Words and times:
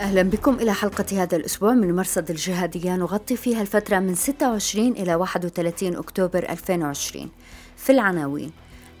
أهلا 0.00 0.22
بكم 0.22 0.54
إلى 0.54 0.74
حلقة 0.74 1.22
هذا 1.22 1.36
الأسبوع 1.36 1.72
من 1.72 1.96
مرصد 1.96 2.30
الجهادية. 2.30 2.96
نغطي 2.96 3.36
فيها 3.36 3.60
الفترة 3.62 3.98
من 3.98 4.14
26 4.14 4.88
إلى 4.92 5.14
31 5.14 5.96
أكتوبر 5.96 6.50
2020 6.50 7.30
في 7.76 7.92
العناوين 7.92 8.50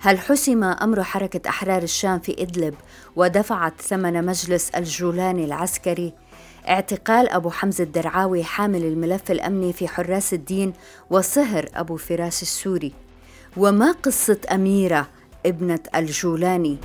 هل 0.00 0.18
حسم 0.18 0.64
أمر 0.64 1.02
حركة 1.02 1.48
أحرار 1.48 1.82
الشام 1.82 2.18
في 2.18 2.42
إدلب 2.42 2.74
ودفعت 3.16 3.80
ثمن 3.80 4.26
مجلس 4.26 4.70
الجولاني 4.70 5.44
العسكري؟ 5.44 6.12
اعتقال 6.68 7.28
أبو 7.28 7.50
حمزة 7.50 7.84
الدرعاوي 7.84 8.44
حامل 8.44 8.84
الملف 8.84 9.30
الأمني 9.30 9.72
في 9.72 9.88
حراس 9.88 10.34
الدين 10.34 10.72
وصهر 11.10 11.68
أبو 11.74 11.96
فراس 11.96 12.42
السوري. 12.42 12.92
وما 13.56 13.92
قصة 13.92 14.38
أميرة 14.52 15.08
ابنة 15.46 15.80
الجولاني؟ 15.94 16.78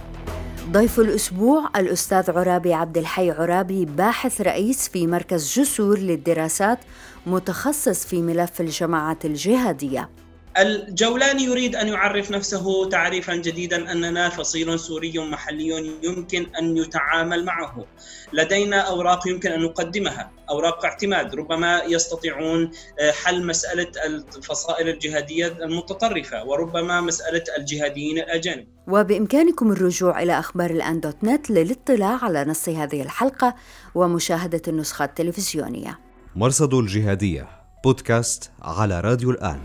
ضيف 0.72 1.00
الأسبوع 1.00 1.70
الأستاذ 1.76 2.32
عرابي 2.32 2.74
عبد 2.74 2.98
الحي 2.98 3.32
عرابي 3.32 3.86
باحث 3.86 4.42
رئيس 4.42 4.90
في 4.90 5.08
مركز 5.08 5.60
جسور 5.60 6.00
للدراسات 6.00 6.80
متخصص 7.26 8.06
في 8.06 8.22
ملف 8.22 8.62
الجماعات 8.62 9.26
الجهادية. 9.26 10.10
الجولاني 10.58 11.44
يريد 11.44 11.76
أن 11.76 11.88
يعرف 11.88 12.32
نفسه 12.32 12.90
تعريفا 12.90 13.36
جديدا 13.36 13.92
أننا 13.92 14.30
فصيل 14.30 14.80
سوري 14.80 15.20
محلي 15.20 15.98
يمكن 16.04 16.48
أن 16.60 16.78
يتعامل 16.78 17.46
معه. 17.46 17.86
لدينا 18.34 18.78
أوراق 18.78 19.28
يمكن 19.28 19.52
أن 19.52 19.62
نقدمها، 19.62 20.32
أوراق 20.50 20.86
اعتماد، 20.86 21.36
ربما 21.36 21.84
يستطيعون 21.84 22.72
آه، 23.00 23.12
حل 23.12 23.46
مسألة 23.46 23.92
الفصائل 24.38 24.90
الجهادية 24.90 25.48
المتطرفة 25.48 26.46
وربما 26.46 27.02
مسألة 27.02 27.44
الجهاديين 27.58 28.18
الأجانب. 28.18 28.68
وبإمكانكم 28.88 29.72
الرجوع 29.72 30.22
إلى 30.22 30.40
أخبار 30.40 30.70
الآن 30.70 31.00
دوت 31.00 31.24
نت 31.24 31.50
للاطلاع 31.50 32.26
على 32.26 32.46
نص 32.46 32.70
هذه 32.70 33.02
الحلقة 33.02 33.56
ومشاهدة 33.96 34.62
النسخة 34.68 35.06
التلفزيونية. 35.06 36.00
مرصد 36.36 36.74
الجهادية 36.74 37.63
بودكاست 37.84 38.52
على 38.62 39.02
راديو 39.02 39.32
الآن. 39.32 39.60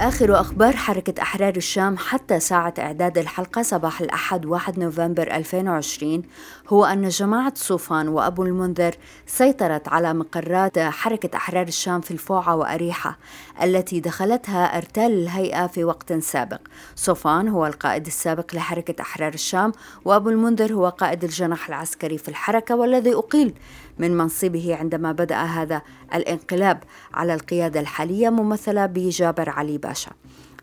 آخر 0.00 0.40
أخبار 0.40 0.76
حركة 0.76 1.22
أحرار 1.22 1.56
الشام 1.56 1.96
حتى 1.96 2.40
ساعة 2.40 2.74
إعداد 2.78 3.18
الحلقة 3.18 3.62
صباح 3.62 4.00
الأحد 4.00 4.46
1 4.46 4.78
نوفمبر 4.78 5.36
2020 5.36 6.22
هو 6.68 6.84
أن 6.84 7.08
جماعة 7.08 7.52
صوفان 7.54 8.08
وأبو 8.08 8.42
المنذر 8.42 8.94
سيطرت 9.26 9.88
على 9.88 10.14
مقرات 10.14 10.78
حركة 10.78 11.36
أحرار 11.36 11.66
الشام 11.66 12.00
في 12.00 12.10
الفوعة 12.10 12.56
وأريحة 12.56 13.18
التي 13.62 14.00
دخلتها 14.00 14.76
أرتال 14.76 15.12
الهيئة 15.12 15.66
في 15.66 15.84
وقت 15.84 16.12
سابق. 16.12 16.60
صوفان 16.96 17.48
هو 17.48 17.66
القائد 17.66 18.06
السابق 18.06 18.54
لحركة 18.54 19.02
أحرار 19.02 19.34
الشام 19.34 19.72
وأبو 20.04 20.30
المنذر 20.30 20.72
هو 20.72 20.88
قائد 20.88 21.24
الجناح 21.24 21.68
العسكري 21.68 22.18
في 22.18 22.28
الحركة 22.28 22.76
والذي 22.76 23.14
أقيل 23.14 23.54
من 23.98 24.16
منصبه 24.16 24.76
عندما 24.76 25.12
بدأ 25.12 25.36
هذا 25.36 25.82
الانقلاب 26.14 26.82
على 27.14 27.34
القيادة 27.34 27.80
الحالية 27.80 28.30
ممثلة 28.30 28.86
بجابر 28.86 29.50
علي 29.50 29.78
باشا. 29.78 30.10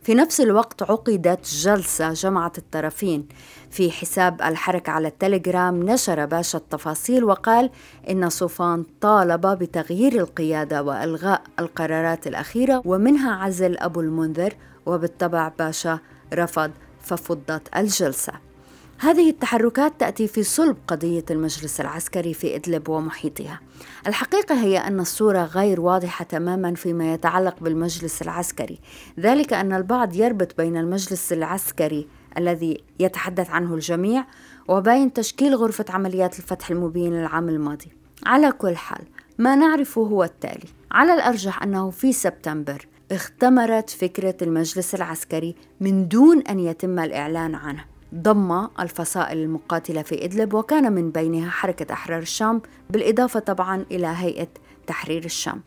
في 0.04 0.14
نفس 0.14 0.42
الوقت 0.42 0.84
عقدت 0.84 1.46
جلسة 1.46 2.14
جمعت 2.14 2.58
الطرفين. 2.58 3.28
في 3.72 3.92
حساب 3.92 4.42
الحركة 4.42 4.92
على 4.92 5.08
التليجرام 5.08 5.84
نشر 5.84 6.26
باشا 6.26 6.58
التفاصيل 6.58 7.24
وقال 7.24 7.70
إن 8.10 8.30
صوفان 8.30 8.86
طالب 9.02 9.48
بتغيير 9.48 10.14
القيادة 10.14 10.84
وإلغاء 10.84 11.42
القرارات 11.60 12.28
الأخيرة 12.28 12.82
ومنها 12.86 13.32
عزل 13.36 13.78
أبو 13.78 14.02
المنذر 14.02 14.54
وبالطبع 14.86 15.52
باشا 15.60 16.00
رفض 16.34 16.72
ففضت 17.02 17.78
الجلسة. 17.78 18.34
هذه 19.04 19.30
التحركات 19.30 20.00
تأتي 20.00 20.28
في 20.28 20.44
صلب 20.44 20.78
قضية 20.88 21.26
المجلس 21.32 21.82
العسكري 21.82 22.34
في 22.34 22.56
إدلب 22.56 22.90
ومحيطها. 22.90 23.60
الحقيقة 24.08 24.56
هي 24.56 24.78
أن 24.78 25.00
الصورة 25.00 25.44
غير 25.44 25.82
واضحة 25.82 26.26
تماما 26.26 26.76
فيما 26.76 27.14
يتعلق 27.14 27.56
بالمجلس 27.62 28.22
العسكري، 28.22 28.80
ذلك 29.20 29.54
أن 29.54 29.74
البعض 29.74 30.16
يربط 30.16 30.58
بين 30.58 30.78
المجلس 30.78 31.34
العسكري 31.34 32.08
الذي 32.38 32.84
يتحدث 33.00 33.50
عنه 33.50 33.74
الجميع 33.74 34.26
وبين 34.68 35.14
تشكيل 35.14 35.56
غرفة 35.56 35.86
عمليات 35.90 36.40
الفتح 36.40 36.70
المبين 36.72 37.14
العام 37.14 37.50
الماضي. 37.50 37.92
على 38.26 38.52
كل 38.52 38.76
حال، 38.76 39.04
ما 39.38 39.56
نعرفه 39.56 40.02
هو 40.02 40.24
التالي: 40.24 40.68
على 40.92 41.14
الأرجح 41.14 41.64
أنه 41.64 41.90
في 41.90 42.14
سبتمبر 42.14 42.88
اختمرت 43.12 43.90
فكرة 43.90 44.36
المجلس 44.42 44.96
العسكري 44.96 45.56
من 45.80 46.08
دون 46.08 46.42
أن 46.42 46.60
يتم 46.60 47.00
الإعلان 47.00 47.56
عنه. 47.56 47.93
ضم 48.14 48.68
الفصائل 48.80 49.38
المقاتلة 49.38 50.02
في 50.02 50.26
إدلب 50.26 50.54
وكان 50.54 50.94
من 50.94 51.12
بينها 51.12 51.50
حركة 51.50 51.94
أحرار 51.94 52.20
الشام 52.20 52.62
بالإضافة 52.90 53.40
طبعا 53.40 53.86
إلى 53.92 54.08
هيئة 54.08 54.48
تحرير 54.88 55.26
الشام. 55.26 55.62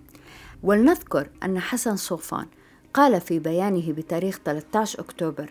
ولنذكر 0.63 1.29
أن 1.43 1.61
حسن 1.61 1.97
صوفان 1.97 2.47
قال 2.95 3.21
في 3.21 3.39
بيانه 3.39 3.93
بتاريخ 3.93 4.41
13 4.45 5.01
أكتوبر 5.01 5.51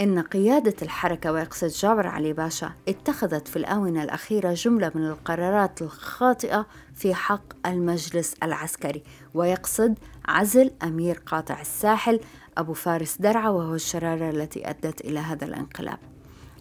إن 0.00 0.18
قيادة 0.20 0.74
الحركة 0.82 1.32
ويقصد 1.32 1.68
جابر 1.68 2.06
علي 2.06 2.32
باشا 2.32 2.72
اتخذت 2.88 3.48
في 3.48 3.56
الآونة 3.56 4.02
الأخيرة 4.02 4.52
جملة 4.52 4.92
من 4.94 5.06
القرارات 5.06 5.82
الخاطئة 5.82 6.66
في 6.94 7.14
حق 7.14 7.66
المجلس 7.66 8.34
العسكري 8.42 9.02
ويقصد 9.34 9.98
عزل 10.24 10.70
أمير 10.82 11.22
قاطع 11.26 11.60
الساحل 11.60 12.20
أبو 12.58 12.72
فارس 12.72 13.16
درعا 13.18 13.48
وهو 13.48 13.74
الشرارة 13.74 14.30
التي 14.30 14.70
أدت 14.70 15.00
إلى 15.00 15.18
هذا 15.18 15.44
الانقلاب. 15.44 15.98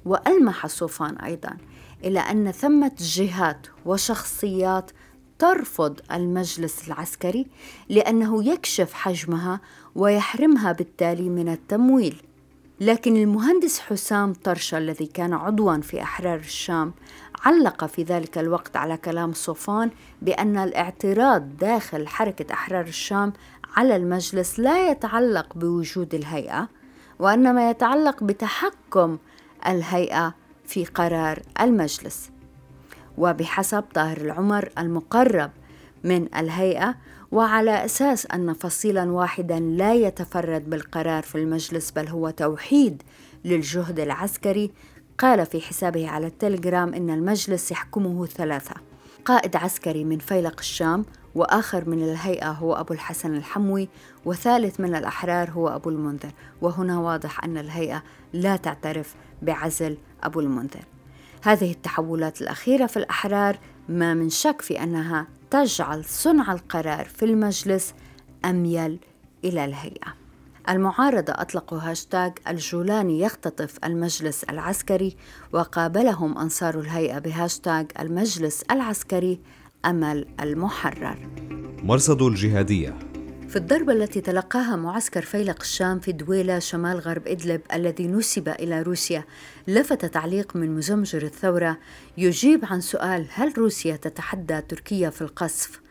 وألمح 0.06 0.68
صوفان 0.68 1.16
أيضا 1.18 1.58
إلى 2.04 2.20
أن 2.20 2.52
ثمة 2.52 2.92
جهات 3.00 3.68
وشخصيات 3.86 4.92
ترفض 5.40 6.00
المجلس 6.12 6.88
العسكري 6.88 7.48
لأنه 7.90 8.44
يكشف 8.44 8.94
حجمها 8.94 9.60
ويحرمها 9.96 10.72
بالتالي 10.72 11.30
من 11.30 11.50
التمويل. 11.50 12.22
لكن 12.82 13.16
المهندس 13.18 13.80
حسام 13.80 14.34
طرشة 14.34 14.78
الذي 14.78 15.06
كان 15.06 15.34
عضوا 15.34 15.78
في 15.78 16.02
أحرار 16.02 16.40
الشام 16.40 16.94
علق 17.46 17.86
في 17.86 18.04
ذلك 18.04 18.38
الوقت 18.38 18.78
على 18.78 18.98
كلام 18.98 19.34
صوفان 19.34 19.92
بأن 20.22 20.58
الاعتراض 20.58 21.58
داخل 21.58 22.08
حركة 22.08 22.54
أحرار 22.54 22.86
الشام 22.86 23.34
على 23.76 23.96
المجلس 23.96 24.60
لا 24.60 24.92
يتعلق 24.92 25.58
بوجود 25.58 26.16
الهيئة 26.16 26.70
وإنما 27.20 27.70
يتعلق 27.70 28.24
بتحكم 28.24 29.18
الهيئة 29.68 30.34
في 30.66 30.86
قرار 30.86 31.42
المجلس. 31.62 32.30
وبحسب 33.18 33.84
طاهر 33.94 34.18
العمر 34.18 34.70
المقرب 34.78 35.52
من 36.03 36.36
الهيئة 36.36 36.96
وعلى 37.31 37.86
أساس 37.86 38.25
أن 38.25 38.53
فصيلا 38.53 39.12
واحدا 39.12 39.59
لا 39.59 39.94
يتفرد 39.94 40.69
بالقرار 40.69 41.24
في 41.24 41.36
المجلس 41.36 41.92
بل 41.92 42.08
هو 42.08 42.30
توحيد 42.30 43.03
للجهد 43.46 44.00
العسكري 44.00 44.72
قال 45.18 45.46
في 45.46 45.62
حسابه 45.62 46.09
على 46.09 46.28
التليجرام 46.28 46.94
إن 46.94 47.09
المجلس 47.09 47.72
يحكمه 47.72 48.25
ثلاثة 48.25 48.75
قائد 49.25 49.56
عسكري 49.56 50.03
من 50.03 50.19
فيلق 50.19 50.56
الشام 50.59 51.06
وآخر 51.40 51.90
من 51.90 52.04
الهيئة 52.04 52.52
هو 52.52 52.74
أبو 52.74 52.94
الحسن 52.94 53.36
الحموي 53.36 53.90
وثالث 54.25 54.80
من 54.80 54.96
الأحرار 54.96 55.52
هو 55.52 55.68
أبو 55.68 55.90
المنذر. 55.90 56.31
وهنا 56.62 57.00
واضح 57.00 57.44
أن 57.44 57.58
الهيئة 57.58 58.04
لا 58.34 58.56
تعترف 58.56 59.16
بعزل 59.42 59.98
أبو 60.24 60.40
المنذر. 60.40 60.86
هذه 61.44 61.72
التحولات 61.72 62.42
الأخيرة 62.42 62.86
في 62.86 62.98
الأحرار 62.98 63.58
ما 63.90 64.13
من 64.13 64.30
شك 64.30 64.62
في 64.62 64.84
أنها 64.84 65.28
تجعل 65.52 66.06
صنع 66.06 66.54
القرار 66.54 67.06
في 67.06 67.25
المجلس 67.25 67.94
أميل 68.46 69.00
إلى 69.44 69.66
الهيئة. 69.66 70.13
المعارضة 70.69 71.34
أطلقوا 71.34 71.80
هاشتاغ 71.80 72.31
الجولاني 72.48 73.19
يختطف 73.19 73.78
المجلس 73.84 74.44
العسكري 74.44 75.18
وقابلهم 75.54 76.38
أنصار 76.38 76.80
الهيئة 76.80 77.19
بهاشتاغ 77.19 77.84
المجلس 78.00 78.63
العسكري 78.72 79.40
أمل 79.86 80.26
المحرر. 80.42 81.18
مرصد 81.84 82.22
الجهادية. 82.22 83.00
في 83.50 83.56
الضربة 83.56 83.94
التي 83.94 84.22
تلقاها 84.22 84.76
معسكر 84.76 85.22
فيلق 85.22 85.62
الشام 85.62 86.00
في 86.00 86.12
دويلة 86.12 86.60
شمال 86.60 87.00
غرب 87.00 87.28
إدلب 87.28 87.62
الذي 87.74 88.08
نسب 88.08 88.50
إلى 88.50 88.81
روسيا 88.81 89.24
لفت 89.68 90.06
تعليق 90.06 90.56
من 90.56 90.76
مزمجر 90.76 91.24
الثورة 91.24 91.78
يجيب 92.18 92.66
عن 92.66 92.81
سؤال 92.81 93.26
هل 93.34 93.58
روسيا 93.58 93.96
تتحدى 93.96 94.62
تركيا 94.62 95.10
في 95.10 95.22
القصف؟ 95.22 95.82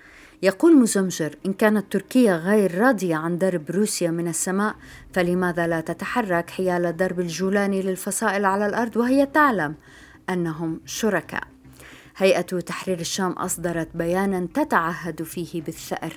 يقول 0.42 0.76
مزمجر 0.76 1.36
إن 1.46 1.52
كانت 1.52 1.92
تركيا 1.92 2.36
غير 2.36 2.78
راضية 2.78 3.16
عن 3.16 3.38
درب 3.38 3.70
روسيا 3.70 4.10
من 4.10 4.28
السماء 4.28 4.76
فلماذا 5.12 5.66
لا 5.66 5.80
تتحرك 5.80 6.50
حيال 6.50 6.96
درب 6.96 7.20
الجولاني 7.20 7.82
للفصائل 7.82 8.44
على 8.44 8.66
الأرض 8.66 8.96
وهي 8.96 9.26
تعلم 9.26 9.74
أنهم 10.30 10.80
شركاء؟ 10.86 11.57
هيئة 12.18 12.40
تحرير 12.42 13.00
الشام 13.00 13.32
أصدرت 13.32 13.88
بيانا 13.94 14.48
تتعهد 14.54 15.22
فيه 15.22 15.62
بالثأر 15.62 16.12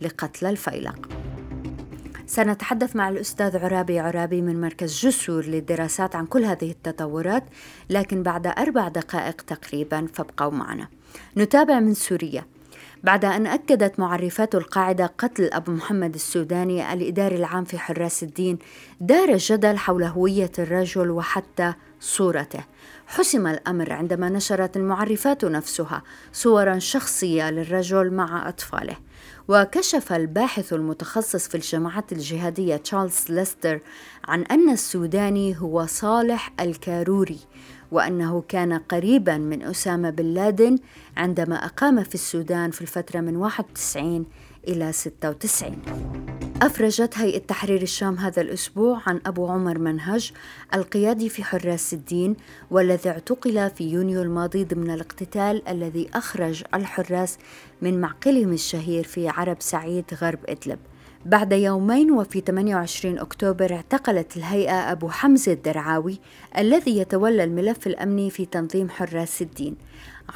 لقتل 0.00 0.46
الفيلق. 0.46 1.08
سنتحدث 2.26 2.96
مع 2.96 3.08
الأستاذ 3.08 3.58
عرابي 3.58 3.98
عرابي 3.98 4.42
من 4.42 4.60
مركز 4.60 5.06
جسور 5.06 5.44
للدراسات 5.44 6.16
عن 6.16 6.26
كل 6.26 6.44
هذه 6.44 6.70
التطورات 6.70 7.44
لكن 7.90 8.22
بعد 8.22 8.46
أربع 8.46 8.88
دقائق 8.88 9.42
تقريبا 9.42 10.06
فابقوا 10.14 10.50
معنا. 10.50 10.88
نتابع 11.36 11.80
من 11.80 11.94
سوريا. 11.94 12.44
بعد 13.04 13.24
أن 13.24 13.46
أكدت 13.46 14.00
معرفات 14.00 14.54
القاعدة 14.54 15.06
قتل 15.06 15.50
أبو 15.52 15.72
محمد 15.72 16.14
السوداني 16.14 16.92
الإداري 16.92 17.36
العام 17.36 17.64
في 17.64 17.78
حراس 17.78 18.22
الدين 18.22 18.58
دار 19.00 19.36
جدل 19.36 19.78
حول 19.78 20.02
هوية 20.02 20.52
الرجل 20.58 21.10
وحتى 21.10 21.74
صورته. 22.00 22.64
حسم 23.10 23.46
الأمر 23.46 23.92
عندما 23.92 24.28
نشرت 24.28 24.76
المعرفات 24.76 25.44
نفسها 25.44 26.02
صورا 26.32 26.78
شخصية 26.78 27.50
للرجل 27.50 28.10
مع 28.10 28.48
أطفاله. 28.48 28.96
وكشف 29.48 30.12
الباحث 30.12 30.72
المتخصص 30.72 31.48
في 31.48 31.54
الجماعات 31.54 32.12
الجهادية 32.12 32.76
تشارلز 32.76 33.24
ليستر 33.28 33.80
عن 34.24 34.42
أن 34.42 34.70
السوداني 34.70 35.60
هو 35.60 35.86
صالح 35.86 36.52
الكاروري 36.60 37.38
وأنه 37.90 38.44
كان 38.48 38.72
قريبا 38.72 39.38
من 39.38 39.62
أسامة 39.62 40.10
بن 40.10 40.24
لادن 40.24 40.78
عندما 41.16 41.54
أقام 41.64 42.04
في 42.04 42.14
السودان 42.14 42.70
في 42.70 42.80
الفترة 42.80 43.20
من 43.20 43.36
91 43.36 44.26
إلى 44.68 44.92
96 44.92 45.82
أفرجت 46.62 47.18
هيئة 47.18 47.38
تحرير 47.38 47.82
الشام 47.82 48.18
هذا 48.18 48.42
الأسبوع 48.42 49.00
عن 49.06 49.20
أبو 49.26 49.46
عمر 49.48 49.78
منهج 49.78 50.32
القيادي 50.74 51.28
في 51.28 51.44
حراس 51.44 51.94
الدين 51.94 52.36
والذي 52.70 53.10
اعتقل 53.10 53.70
في 53.70 53.84
يونيو 53.84 54.22
الماضي 54.22 54.64
ضمن 54.64 54.90
الاقتتال 54.90 55.68
الذي 55.68 56.10
أخرج 56.14 56.62
الحراس 56.74 57.38
من 57.82 58.00
معقلهم 58.00 58.52
الشهير 58.52 59.04
في 59.04 59.28
عرب 59.28 59.56
سعيد 59.60 60.04
غرب 60.22 60.38
إدلب. 60.48 60.78
بعد 61.26 61.52
يومين 61.52 62.10
وفي 62.10 62.40
28 62.40 63.18
أكتوبر 63.18 63.72
اعتقلت 63.74 64.36
الهيئة 64.36 64.92
أبو 64.92 65.08
حمزة 65.08 65.52
الدرعاوي 65.52 66.18
الذي 66.58 66.98
يتولى 66.98 67.44
الملف 67.44 67.86
الأمني 67.86 68.30
في 68.30 68.46
تنظيم 68.46 68.88
حراس 68.88 69.42
الدين. 69.42 69.76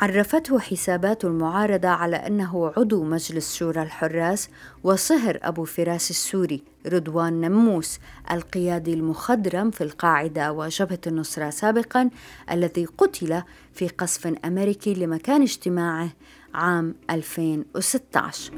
عرفته 0.00 0.58
حسابات 0.58 1.24
المعارضة 1.24 1.88
على 1.88 2.16
أنه 2.16 2.72
عضو 2.76 3.04
مجلس 3.04 3.54
شورى 3.54 3.82
الحراس 3.82 4.48
وصهر 4.84 5.38
أبو 5.42 5.64
فراس 5.64 6.10
السوري 6.10 6.62
رضوان 6.86 7.40
نموس 7.40 7.98
القيادي 8.30 8.94
المخضرم 8.94 9.70
في 9.70 9.84
القاعدة 9.84 10.52
وجبهة 10.52 10.98
النصرة 11.06 11.50
سابقا 11.50 12.10
الذي 12.50 12.84
قتل 12.84 13.42
في 13.74 13.88
قصف 13.88 14.26
أمريكي 14.44 14.94
لمكان 14.94 15.42
اجتماعه 15.42 16.08
عام 16.54 16.94
2016 17.10 18.52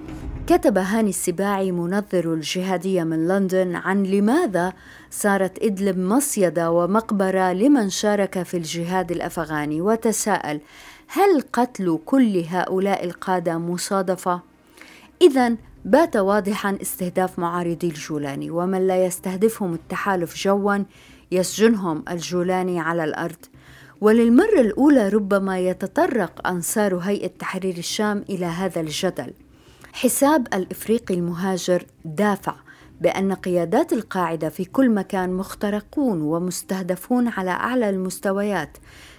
كتب 0.47 0.79
هاني 0.79 1.11
السباعي 1.11 1.73
منظر 1.73 2.35
الجهادية 2.35 3.03
من 3.03 3.29
لندن 3.29 3.75
عن 3.75 4.03
لماذا 4.03 4.73
صارت 5.11 5.63
إدلب 5.63 5.99
مصيدة 5.99 6.71
ومقبرة 6.71 7.53
لمن 7.53 7.91
شارك 7.91 8.43
في 8.43 8.57
الجهاد 8.57 9.11
الأفغاني 9.11 9.81
وتساءل 9.81 10.61
هل 11.09 11.41
قتل 11.53 11.99
كل 12.07 12.45
هؤلاء 12.49 13.05
القادة 13.05 13.59
مصادفة؟ 13.59 14.41
إذا 15.23 15.57
بات 15.85 16.17
واضحا 16.17 16.79
استهداف 16.83 17.39
معارضي 17.39 17.89
الجولاني 17.89 18.51
ومن 18.51 18.87
لا 18.87 19.05
يستهدفهم 19.05 19.75
التحالف 19.75 20.37
جوا 20.37 20.79
يسجنهم 21.33 22.05
الجولاني 22.11 22.81
على 22.81 23.05
الأرض 23.05 23.37
وللمرة 24.01 24.61
الأولى 24.61 25.09
ربما 25.09 25.59
يتطرق 25.59 26.49
أنصار 26.49 26.97
هيئة 26.97 27.27
تحرير 27.27 27.79
الشام 27.79 28.25
إلى 28.31 28.47
هذا 28.47 28.81
الجدل 28.81 29.33
حساب 29.93 30.47
الإفريقي 30.55 31.15
المهاجر 31.15 31.87
دافع 32.05 32.55
بأن 33.01 33.33
قيادات 33.33 33.93
القاعدة 33.93 34.49
في 34.49 34.65
كل 34.65 34.91
مكان 34.91 35.33
مخترقون 35.33 36.23
ومستهدفون 36.23 37.29
على 37.29 37.51
أعلى 37.51 37.91
المستويات 37.91 38.77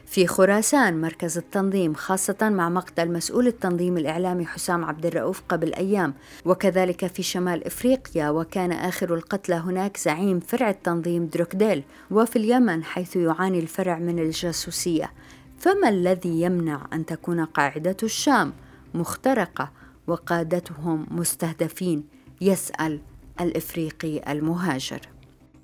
في 0.07 0.27
خراسان 0.27 1.01
مركز 1.01 1.37
التنظيم 1.37 1.93
خاصة 1.93 2.37
مع 2.41 2.69
مقتل 2.69 3.11
مسؤول 3.11 3.47
التنظيم 3.47 3.97
الإعلامي 3.97 4.45
حسام 4.45 4.85
عبد 4.85 5.05
الرؤوف 5.05 5.41
قبل 5.49 5.73
أيام. 5.73 6.13
وكذلك 6.45 7.07
في 7.07 7.23
شمال 7.23 7.65
إفريقيا 7.65 8.29
وكان 8.29 8.71
آخر 8.71 9.13
القتلى 9.13 9.55
هناك 9.55 9.97
زعيم 9.97 10.39
فرع 10.39 10.69
التنظيم 10.69 11.25
دروكديل 11.25 11.83
وفي 12.11 12.35
اليمن 12.35 12.83
حيث 12.83 13.15
يعاني 13.15 13.59
الفرع 13.59 13.99
من 13.99 14.19
الجاسوسية. 14.19 15.11
فما 15.59 15.89
الذي 15.89 16.41
يمنع 16.41 16.87
أن 16.93 17.05
تكون 17.05 17.45
قاعدة 17.45 17.97
الشام 18.03 18.53
مخترقة 18.93 19.71
وقادتهم 20.07 21.07
مستهدفين؟ 21.11 22.03
يسأل 22.41 23.01
الإفريقي 23.41 24.31
المهاجر. 24.31 24.99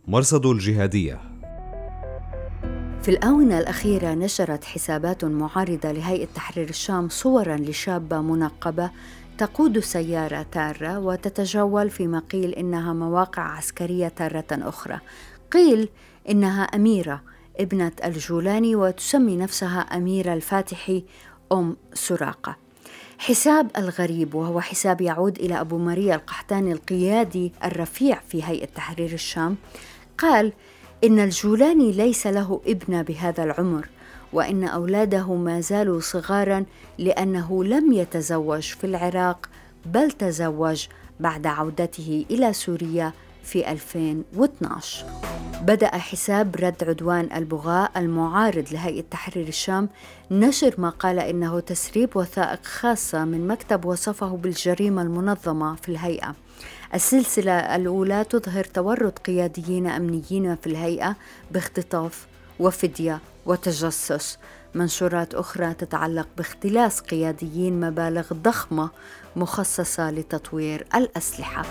مرصد 0.07 0.45
الجهادية. 0.45 1.32
في 3.03 3.11
الآونة 3.11 3.59
الأخيرة 3.59 4.13
نشرت 4.13 4.63
حسابات 4.63 5.25
معارضة 5.25 5.91
لهيئة 5.91 6.27
تحرير 6.35 6.69
الشام 6.69 7.09
صورا 7.09 7.57
لشابة 7.57 8.21
منقبة 8.21 8.91
تقود 9.37 9.79
سيارة 9.79 10.45
تارة 10.51 10.99
وتتجول 10.99 11.89
فيما 11.89 12.19
قيل 12.19 12.51
إنها 12.51 12.93
مواقع 12.93 13.41
عسكرية 13.41 14.07
تارة 14.07 14.45
أخرى. 14.51 14.99
قيل 15.51 15.89
إنها 16.29 16.63
أميرة 16.63 17.21
ابنة 17.59 17.91
الجولاني 18.03 18.75
وتسمي 18.75 19.37
نفسها 19.37 19.79
أميرة 19.79 20.33
الفاتحي 20.33 21.03
أم 21.51 21.77
سراقة. 21.93 22.55
حساب 23.17 23.71
الغريب 23.77 24.35
وهو 24.35 24.61
حساب 24.61 25.01
يعود 25.01 25.39
إلى 25.39 25.61
أبو 25.61 25.77
ماريا 25.77 26.15
القحطاني 26.15 26.71
القيادي 26.71 27.53
الرفيع 27.63 28.21
في 28.27 28.43
هيئة 28.43 28.65
تحرير 28.65 29.13
الشام 29.13 29.55
قال 30.17 30.53
إن 31.03 31.19
الجولاني 31.19 31.91
ليس 31.91 32.27
له 32.27 32.61
ابن 32.67 33.03
بهذا 33.03 33.43
العمر 33.43 33.87
وإن 34.33 34.63
أولاده 34.63 35.33
ما 35.33 35.61
زالوا 35.61 35.99
صغارا 35.99 36.65
لأنه 36.97 37.63
لم 37.63 37.93
يتزوج 37.93 38.61
في 38.61 38.83
العراق 38.83 39.49
بل 39.85 40.11
تزوج 40.11 40.87
بعد 41.19 41.47
عودته 41.47 42.25
إلى 42.31 42.53
سوريا 42.53 43.13
في 43.43 43.71
2012 43.71 45.05
بدأ 45.63 45.97
حساب 45.97 46.55
رد 46.55 46.83
عدوان 46.83 47.29
البغاء 47.35 47.91
المعارض 47.97 48.65
لهيئة 48.71 49.03
تحرير 49.11 49.47
الشام. 49.47 49.89
نشر 50.31 50.75
ما 50.77 50.89
قال 50.89 51.19
إنه 51.19 51.59
تسريب 51.59 52.17
وثائق 52.17 52.65
خاصة 52.65 53.25
من 53.25 53.47
مكتب 53.47 53.85
وصفه 53.85 54.27
بالجريمة 54.27 55.01
المنظمة 55.01 55.75
في 55.75 55.89
الهيئة. 55.89 56.35
السلسلة 56.93 57.75
الأولى 57.75 58.23
تظهر 58.23 58.63
تورط 58.63 59.19
قياديين 59.19 59.87
أمنيين 59.87 60.55
في 60.55 60.67
الهيئة 60.67 61.15
باختطاف 61.51 62.27
وفدية 62.59 63.19
وتجسس. 63.45 64.37
منشورات 64.73 65.33
أخرى 65.33 65.73
تتعلق 65.73 66.27
باختلاس 66.37 66.99
قياديين 66.99 67.79
مبالغ 67.79 68.33
ضخمة 68.33 68.89
مخصصة 69.35 70.11
لتطوير 70.11 70.85
الأسلحة. 70.95 71.65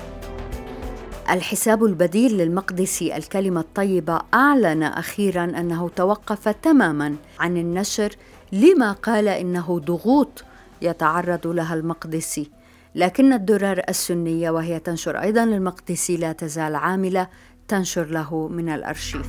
الحساب 1.33 1.85
البديل 1.85 2.39
للمقدسي 2.39 3.17
الكلمة 3.17 3.61
الطيبة 3.61 4.21
أعلن 4.35 4.83
أخيرا 4.83 5.45
أنه 5.45 5.89
توقف 5.89 6.49
تماما 6.49 7.17
عن 7.41 7.57
النشر 7.57 8.17
لما 8.53 8.93
قال 8.93 9.29
إنه 9.29 9.79
ضغوط 9.79 10.45
يتعرض 10.83 11.47
لها 11.47 11.75
المقدسي 11.75 12.51
لكن 12.95 13.33
الدرر 13.33 13.83
السنية 13.89 14.51
وهي 14.51 14.79
تنشر 14.79 15.21
أيضا 15.23 15.45
للمقدسي 15.45 16.17
لا 16.17 16.33
تزال 16.33 16.75
عاملة 16.75 17.29
تنشر 17.69 18.05
له 18.05 18.49
من 18.49 18.69
الأرشيف. 18.69 19.27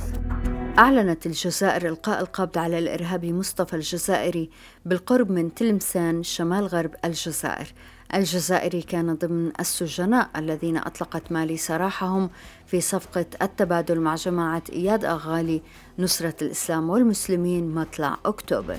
أعلنت 0.78 1.26
الجزائر 1.26 1.88
إلقاء 1.88 2.20
القبض 2.20 2.58
على 2.58 2.78
الإرهابي 2.78 3.32
مصطفى 3.32 3.76
الجزائري 3.76 4.50
بالقرب 4.84 5.30
من 5.30 5.54
تلمسان 5.54 6.22
شمال 6.22 6.66
غرب 6.66 6.94
الجزائر. 7.04 7.66
الجزائري 8.14 8.82
كان 8.82 9.14
ضمن 9.14 9.52
السجناء 9.60 10.30
الذين 10.36 10.76
أطلقت 10.76 11.32
مالي 11.32 11.56
سراحهم 11.56 12.30
في 12.66 12.80
صفقة 12.80 13.26
التبادل 13.42 14.00
مع 14.00 14.14
جماعة 14.14 14.62
إياد 14.72 15.04
أغالي 15.04 15.62
نصرة 15.98 16.34
الإسلام 16.42 16.90
والمسلمين 16.90 17.74
مطلع 17.74 18.16
أكتوبر. 18.24 18.78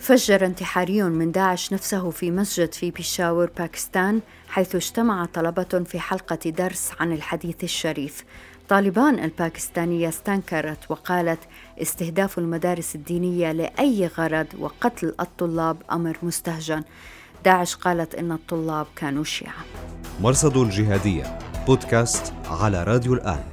فجر 0.00 0.46
انتحاري 0.46 1.02
من 1.02 1.32
داعش 1.32 1.72
نفسه 1.72 2.10
في 2.10 2.30
مسجد 2.30 2.72
في 2.74 2.90
بيشاور 2.90 3.50
باكستان 3.58 4.20
حيث 4.48 4.74
اجتمع 4.74 5.24
طلبة 5.24 5.84
في 5.84 6.00
حلقة 6.00 6.50
درس 6.50 6.90
عن 7.00 7.12
الحديث 7.12 7.64
الشريف. 7.64 8.24
طالبان 8.68 9.24
الباكستانية 9.24 10.08
استنكرت 10.08 10.90
وقالت 10.90 11.40
استهداف 11.82 12.38
المدارس 12.38 12.94
الدينية 12.94 13.52
لأي 13.52 14.06
غرض 14.06 14.46
وقتل 14.58 15.14
الطلاب 15.20 15.76
أمر 15.92 16.16
مستهجن. 16.22 16.82
داعش 17.44 17.76
قالت 17.76 18.14
إن 18.14 18.32
الطلاب 18.32 18.86
كانوا 18.96 19.24
شيعة. 19.24 19.64
مرصد 20.20 20.56
الجهادية 20.56 21.38
بودكاست 21.66 22.32
على 22.46 22.84
راديو 22.84 23.14
الآن. 23.14 23.44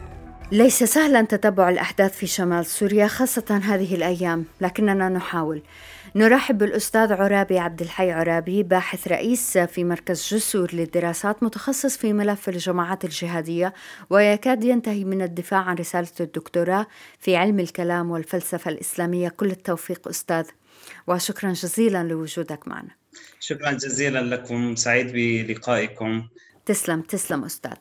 ليس 0.51 0.83
سهلا 0.83 1.21
تتبع 1.21 1.69
الأحداث 1.69 2.17
في 2.17 2.27
شمال 2.27 2.65
سوريا 2.65 3.07
خاصة 3.07 3.61
هذه 3.63 3.95
الأيام 3.95 4.45
لكننا 4.61 5.09
نحاول. 5.09 5.61
نرحب 6.15 6.57
بالأستاذ 6.57 7.13
عرابي 7.13 7.59
عبد 7.59 7.81
الحي 7.81 8.11
عرابي 8.11 8.63
باحث 8.63 9.07
رئيس 9.07 9.57
في 9.57 9.83
مركز 9.83 10.33
جسور 10.33 10.73
للدراسات 10.73 11.43
متخصص 11.43 11.97
في 11.97 12.13
ملف 12.13 12.49
الجماعات 12.49 13.05
الجهادية 13.05 13.73
ويكاد 14.09 14.63
ينتهي 14.63 15.03
من 15.03 15.21
الدفاع 15.21 15.59
عن 15.59 15.75
رسالة 15.75 16.07
الدكتوراه 16.19 16.87
في 17.19 17.35
علم 17.35 17.59
الكلام 17.59 18.11
والفلسفة 18.11 18.71
الإسلامية. 18.71 19.29
كل 19.29 19.51
التوفيق 19.51 20.07
أستاذ 20.07 20.45
وشكرا 21.07 21.53
جزيلا 21.53 22.03
لوجودك 22.03 22.67
معنا. 22.67 23.00
شكرا 23.39 23.71
جزيلا 23.71 24.35
لكم 24.35 24.75
سعيد 24.75 25.11
بلقائكم. 25.11 26.27
تسلم 26.65 27.01
تسلم 27.01 27.43
أستاذ. 27.43 27.77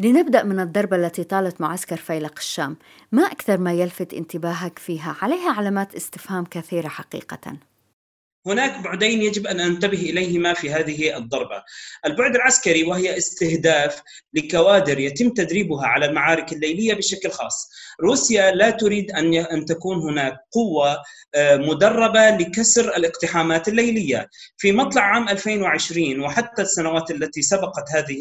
لنبدأ 0.00 0.42
من 0.42 0.60
الضربة 0.60 0.96
التي 0.96 1.24
طالت 1.24 1.60
معسكر 1.60 1.96
فيلق 1.96 2.34
الشام. 2.38 2.76
ما 3.12 3.22
أكثر 3.22 3.58
ما 3.58 3.72
يلفت 3.72 4.14
انتباهك 4.14 4.78
فيها؟ 4.78 5.16
عليها 5.22 5.52
علامات 5.52 5.94
استفهام 5.94 6.44
كثيرة 6.44 6.88
حقيقة. 6.88 7.56
هناك 8.46 8.80
بعدين 8.80 9.22
يجب 9.22 9.46
أن 9.46 9.56
ننتبه 9.56 9.98
إليهما 9.98 10.54
في 10.54 10.70
هذه 10.70 11.16
الضربة. 11.16 11.62
البعد 12.06 12.34
العسكري 12.34 12.84
وهي 12.84 13.18
استهداف 13.18 14.02
لكوادر 14.34 14.98
يتم 14.98 15.30
تدريبها 15.30 15.86
على 15.86 16.06
المعارك 16.06 16.52
الليلية 16.52 16.94
بشكل 16.94 17.30
خاص. 17.30 17.70
روسيا 18.02 18.50
لا 18.50 18.70
تريد 18.70 19.10
أن 19.10 19.34
أن 19.34 19.64
تكون 19.64 19.96
هناك 19.98 20.36
قوة 20.52 21.02
آه، 21.34 21.56
مدربة 21.56 22.30
لكسر 22.30 22.96
الاقتحامات 22.96 23.68
الليلية. 23.68 24.28
في 24.56 24.72
مطلع 24.72 25.02
عام 25.02 25.28
2020 25.28 26.20
وحتى 26.20 26.62
السنوات 26.62 27.10
التي 27.10 27.42
سبقت 27.42 27.84
هذه 27.94 28.18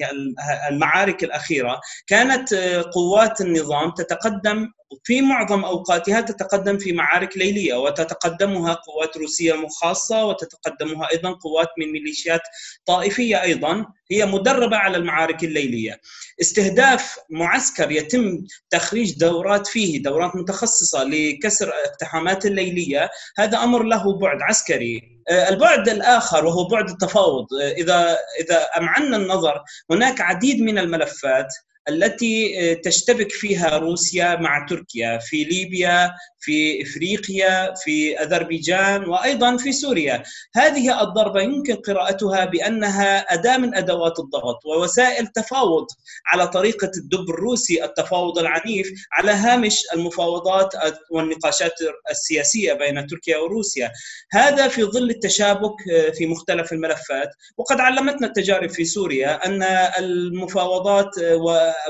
المعارك 0.70 1.24
الأخيرة 1.24 1.80
كانت 2.08 2.54
آه، 2.54 2.92
قوات 2.94 3.42
النظام 3.42 3.92
تتقدم 3.92 4.68
في 5.04 5.22
معظم 5.22 5.66
أوقاتها 5.66 6.22
تتقدم 6.22 6.78
في 6.78 6.94
معارك 6.94 7.38
ليلية 7.38 7.74
وتتقدمها 7.74 8.74
قوات 8.74 9.18
روسية 9.18 9.68
خاصه 9.82 10.26
وتتقدمها 10.26 11.12
أيضا 11.12 11.32
قوات 11.32 11.68
من 11.78 11.92
ميليشيات 11.92 12.42
طائفية 12.86 13.42
أيضا 13.42 13.86
هي 14.12 14.26
مدربة 14.26 14.78
على 14.78 14.98
المعارك 14.98 15.44
الليلية. 15.44 16.02
استهداف 16.42 17.18
معسكر 17.30 17.92
يتم 17.92 18.44
تخريج 18.70 19.20
دورات 19.20 19.68
فيه 19.68 20.04
دورات 20.04 20.36
متخصصة 20.36 21.04
لكسر 21.04 21.68
الاقتحامات 21.68 22.46
الليلية. 22.46 23.10
هذا 23.38 23.58
أمر 23.58 23.84
له 23.84 24.20
بعد 24.20 24.42
عسكري. 24.42 25.16
آه، 25.30 25.50
البعد 25.50 25.90
الآخر 25.90 26.46
وهو 26.46 26.68
بعد 26.68 26.90
التفاوض. 26.90 27.46
آه، 27.62 27.72
إذا 27.72 28.18
إذا 28.40 28.64
أمعنا 28.78 29.18
النظر 29.18 29.64
هناك 29.92 30.22
عديد 30.22 30.62
من 30.62 30.78
الملفات 30.78 31.48
التي 31.90 32.60
آه، 32.60 32.74
تشتبك 32.74 33.32
فيها 33.32 33.78
روسيا 33.78 34.36
مع 34.36 34.66
تركيا 34.70 35.18
في 35.18 35.44
ليبيا 35.44 36.12
في 36.46 36.84
إفريقيا 36.84 37.74
في 37.74 38.20
أذربيجان 38.20 39.10
وأيضا 39.10 39.58
في 39.58 39.72
سوريا. 39.72 40.24
هذه 40.56 41.02
الضربة 41.02 41.42
يمكن 41.42 41.76
قراءتها 41.76 42.46
بأنها 42.46 43.34
أداة 43.34 43.58
من 43.58 43.76
أدوات 43.76 44.20
الضغط 44.20 44.66
ووسائل 44.66 45.28
تفاوض 45.28 45.86
على 46.28 46.48
طريقة 46.48 46.92
الدب 46.98 47.30
الروسي 47.30 47.84
التفاوض 47.84 48.40
العنيف 48.40 48.88
على 49.12 49.32
هامش 49.32 49.82
المفاوضات 49.94 50.74
والنقاشات 51.12 51.74
السياسية 52.12 52.74
بين 52.74 53.08
تركيا 53.08 53.38
وروسيا. 53.38 53.92
هذا 54.32 54.68
في 54.68 54.84
ظل 54.84 55.10
التشابك 55.10 55.76
آه، 55.92 56.10
في 56.10 56.26
مختلف 56.28 56.74
الملفات. 56.74 57.30
وقد 57.58 57.80
علمتنا 57.80 58.28
التجارب 58.28 58.70
في 58.70 58.86
سوريا 58.86 59.46
أن 59.46 59.64
المفاوضات 60.00 61.18
آه، 61.18 61.36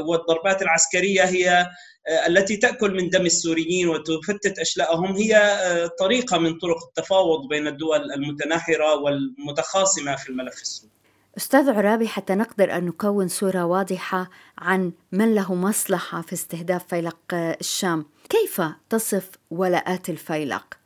والضربات 0.01 0.61
العسكرية 0.61 1.23
هي 1.23 1.67
آه، 2.07 2.27
التي 2.27 2.57
تأكل 2.57 2.95
من 2.95 3.09
دم 3.09 3.25
السوريين 3.25 3.89
وتفتت 3.89 4.59
أشلاءهم 4.59 5.15
هي 5.15 5.35
آه، 5.35 5.87
طريقة 5.99 6.37
من 6.37 6.57
طرق 6.57 6.77
التفاوض 6.87 7.47
بين 7.47 7.67
الدول 7.67 8.11
المتناحرة 8.11 8.95
والمتخاصمة 8.95 10.15
في 10.15 10.29
الملف 10.29 10.61
السوري. 10.61 10.91
أستاذ 11.37 11.69
عرابي 11.69 12.07
حتى 12.07 12.35
نقدر 12.35 12.77
أن 12.77 12.85
نكون 12.85 13.27
صوره 13.27 13.65
واضحة 13.65 14.29
عن 14.57 14.91
من 15.11 15.35
له 15.35 15.55
مصلحة 15.55 16.21
في 16.21 16.33
استهداف 16.33 16.87
فيلق 16.87 17.33
الشام، 17.33 18.05
كيف 18.29 18.61
تصف 18.89 19.29
ولاءات 19.51 20.09
الفيلق؟ 20.09 20.84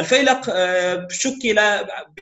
الفيلق 0.00 0.50
آه، 0.50 1.08
شكل 1.10 1.60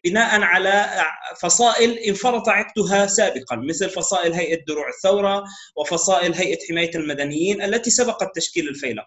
بناء 0.05 0.41
على 0.43 1.05
فصائل 1.41 1.91
انفرط 1.91 2.49
عقدها 2.49 3.07
سابقا 3.07 3.57
مثل 3.57 3.91
فصائل 3.91 4.33
هيئة 4.33 4.65
دروع 4.65 4.89
الثورة 4.89 5.45
وفصائل 5.77 6.35
هيئة 6.35 6.59
حماية 6.69 6.91
المدنيين 6.95 7.63
التي 7.63 7.91
سبقت 7.91 8.37
تشكيل 8.37 8.69
الفيلق. 8.69 9.07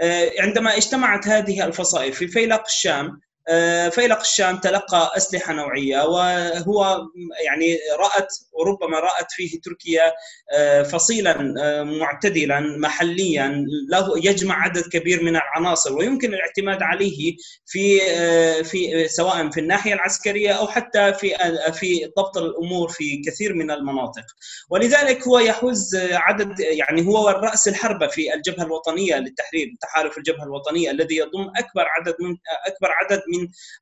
آه، 0.00 0.32
عندما 0.38 0.76
اجتمعت 0.76 1.28
هذه 1.28 1.66
الفصائل 1.66 2.12
في 2.12 2.28
فيلق 2.28 2.62
الشام 2.66 3.20
آه، 3.48 3.88
فيلق 3.88 4.20
الشام 4.20 4.56
تلقى 4.56 5.12
أسلحة 5.16 5.52
نوعية 5.52 6.02
وهو 6.02 7.06
يعني 7.44 7.78
رأت 7.98 8.34
وربما 8.52 9.00
رأت 9.00 9.26
فيه 9.30 9.60
تركيا 9.60 10.12
آه، 10.52 10.82
فصيلا 10.82 11.54
آه، 11.58 11.82
معتدلا 11.82 12.60
محليا 12.60 13.64
له 13.90 14.12
يجمع 14.16 14.62
عدد 14.62 14.82
كبير 14.92 15.22
من 15.22 15.36
العناصر 15.36 15.96
ويمكن 15.96 16.34
الاعتماد 16.34 16.82
عليه 16.82 17.36
في 17.66 18.00
في 18.64 19.08
سواء 19.08 19.50
في 19.50 19.60
الناحية 19.60 19.94
العسكرية 19.94 20.52
أو 20.52 20.66
حتى 20.66 21.12
في 21.12 21.34
في 21.72 22.12
ضبط 22.18 22.36
الأمور 22.38 22.88
في 22.88 23.22
كثير 23.26 23.54
من 23.54 23.70
المناطق. 23.70 24.24
ولذلك 24.70 25.28
هو 25.28 25.38
يحوز 25.38 25.96
عدد 25.96 26.60
يعني 26.60 27.06
هو 27.06 27.28
رأس 27.28 27.68
الحربه 27.68 28.06
في 28.06 28.34
الجبهة 28.34 28.64
الوطنية 28.64 29.16
للتحرير 29.16 29.74
تحالف 29.80 30.18
الجبهة 30.18 30.44
الوطنية 30.44 30.90
الذي 30.90 31.16
يضم 31.16 31.52
أكبر 31.56 31.86
عدد 31.88 32.14
من 32.20 32.36
أكبر 32.66 32.88
عدد 32.92 33.22
من 33.28 33.33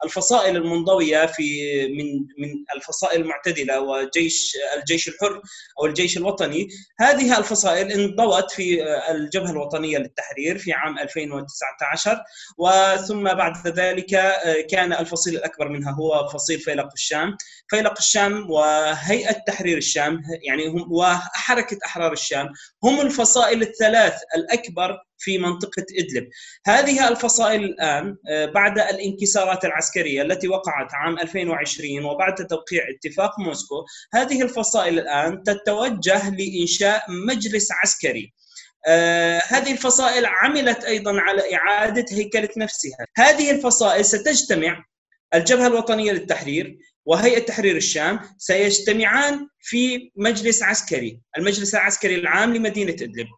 الفصائل 0.04 0.56
المنضوية 0.56 1.26
في 1.26 1.42
من 1.88 2.06
من 2.38 2.64
الفصائل 2.76 3.20
المعتدلة 3.20 3.80
وجيش 3.80 4.56
الجيش 4.78 5.08
الحر 5.08 5.42
أو 5.80 5.86
الجيش 5.86 6.16
الوطني. 6.16 6.68
هذه 7.00 7.38
الفصائل 7.38 7.92
انضوت 7.92 8.50
في 8.50 8.82
الجبهة 9.10 9.50
الوطنية 9.50 9.98
للتحرير 9.98 10.58
في 10.58 10.72
عام 10.72 10.98
2019 10.98 12.22
وثم 12.58 13.24
بعد 13.34 13.68
ذلك 13.68 14.06
كان 14.70 14.92
الفصيل 14.92 15.36
الأكبر 15.36 15.68
منها 15.68 15.92
هو 15.92 16.28
فصيل 16.28 16.60
فيلق 16.60 16.88
الشام. 16.94 17.36
فيلق 17.72 17.94
الشام 17.98 18.50
وهيئة 18.50 19.32
تحرير 19.46 19.78
الشام 19.78 20.22
يعني 20.42 20.66
هم 20.66 20.92
وحركة 20.92 21.78
أحرار 21.86 22.12
الشام 22.12 22.48
هم 22.84 23.00
الفصائل 23.00 23.62
الثلاث 23.62 24.14
الأكبر 24.36 24.98
في 25.18 25.38
منطقة 25.38 25.84
إدلب. 25.98 26.28
هذه 26.66 27.08
الفصائل 27.08 27.64
الآن 27.64 28.16
آه، 28.28 28.46
بعد 28.46 28.78
الانكسارات 28.78 29.64
العسكرية 29.64 30.22
التي 30.22 30.48
وقعت 30.48 30.94
عام 30.94 31.18
2020 31.18 32.04
وبعد 32.04 32.34
توقيع 32.34 32.82
اتفاق 32.96 33.40
موسكو 33.40 33.84
هذه 34.14 34.42
الفصائل 34.42 34.98
الآن 34.98 35.42
تتوجه 35.42 36.30
لإنشاء 36.30 37.04
مجلس 37.08 37.68
عسكري. 37.72 38.32
آه 38.86 39.42
هذه 39.46 39.72
الفصائل 39.72 40.26
عملت 40.26 40.84
أيضا 40.84 41.20
على 41.20 41.54
إعادة 41.54 42.06
هيكلة 42.10 42.48
نفسها، 42.56 43.06
هذه 43.16 43.50
الفصائل 43.50 44.04
ستجتمع 44.04 44.84
الجبهة 45.34 45.66
الوطنية 45.66 46.12
للتحرير 46.12 46.78
وهيئة 47.06 47.38
تحرير 47.38 47.76
الشام 47.76 48.20
سيجتمعان 48.38 49.48
في 49.60 50.12
مجلس 50.16 50.62
عسكري، 50.62 51.20
المجلس 51.38 51.74
العسكري 51.74 52.14
العام 52.14 52.54
لمدينة 52.54 52.92
إدلب. 52.92 53.28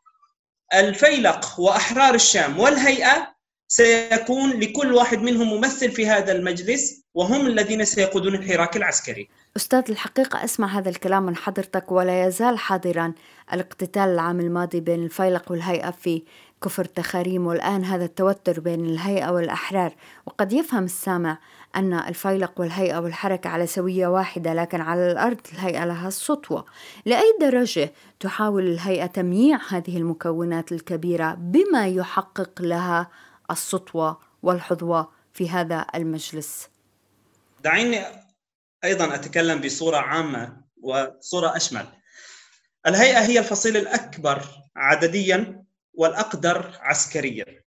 الفيلق 0.75 1.61
وأحرار 1.61 2.14
الشام 2.14 2.61
والهيئة 2.61 3.35
سيكون 3.68 4.50
لكل 4.50 4.92
واحد 4.92 5.18
منهم 5.18 5.49
ممثل 5.49 5.90
في 5.90 6.06
هذا 6.06 6.33
المجلس 6.33 7.04
وهم 7.14 7.47
الذين 7.47 7.85
سيقودون 7.85 8.35
الحراك 8.35 8.76
العسكري. 8.76 9.28
أستاذ 9.56 9.83
الحقيقة 9.88 10.44
أسمع 10.44 10.78
هذا 10.78 10.88
الكلام 10.88 11.26
من 11.26 11.37
حضرتك 11.37 11.92
ولا 11.92 12.26
يزال 12.26 12.59
حاضرا 12.59 13.12
الاقتتال 13.52 14.02
العام 14.02 14.40
الماضي 14.40 14.80
بين 14.80 15.04
الفيلق 15.04 15.50
والهيئة 15.52 15.90
في 15.90 16.23
كفر 16.62 16.85
تخاريم 16.85 17.47
والآن 17.47 17.85
هذا 17.85 18.04
التوتر 18.04 18.61
بين 18.61 18.85
الهيئة 18.85 19.30
والأحرار 19.30 19.94
وقد 20.26 20.52
يفهم 20.52 20.85
السامع 20.85 21.38
أن 21.76 21.92
الفيلق 21.92 22.60
والهيئة 22.60 22.98
والحركة 22.98 23.50
على 23.50 23.66
سوية 23.66 24.06
واحدة 24.06 24.54
لكن 24.54 24.80
على 24.80 25.12
الأرض 25.12 25.40
الهيئة 25.52 25.84
لها 25.84 26.08
السطوة. 26.08 26.66
لأي 27.04 27.36
درجة 27.40 27.92
تحاول 28.20 28.68
الهيئة 28.68 29.06
تمييع 29.06 29.58
هذه 29.68 29.96
المكونات 29.96 30.72
الكبيرة 30.72 31.34
بما 31.34 31.88
يحقق 31.88 32.62
لها 32.62 33.10
السطوة 33.50 34.20
والحظوة 34.42 35.12
في 35.32 35.50
هذا 35.50 35.86
المجلس؟ 35.94 36.68
دعيني 37.64 38.04
أيضا 38.84 39.14
أتكلم 39.14 39.60
بصورة 39.60 39.96
عامة 39.96 40.56
وصورة 40.82 41.56
أشمل. 41.56 41.86
الهيئة 42.86 43.18
هي 43.18 43.38
الفصيل 43.38 43.76
الأكبر 43.76 44.42
عدديا 44.76 45.64
والأقدر 45.94 46.78
عسكريا. 46.80 47.64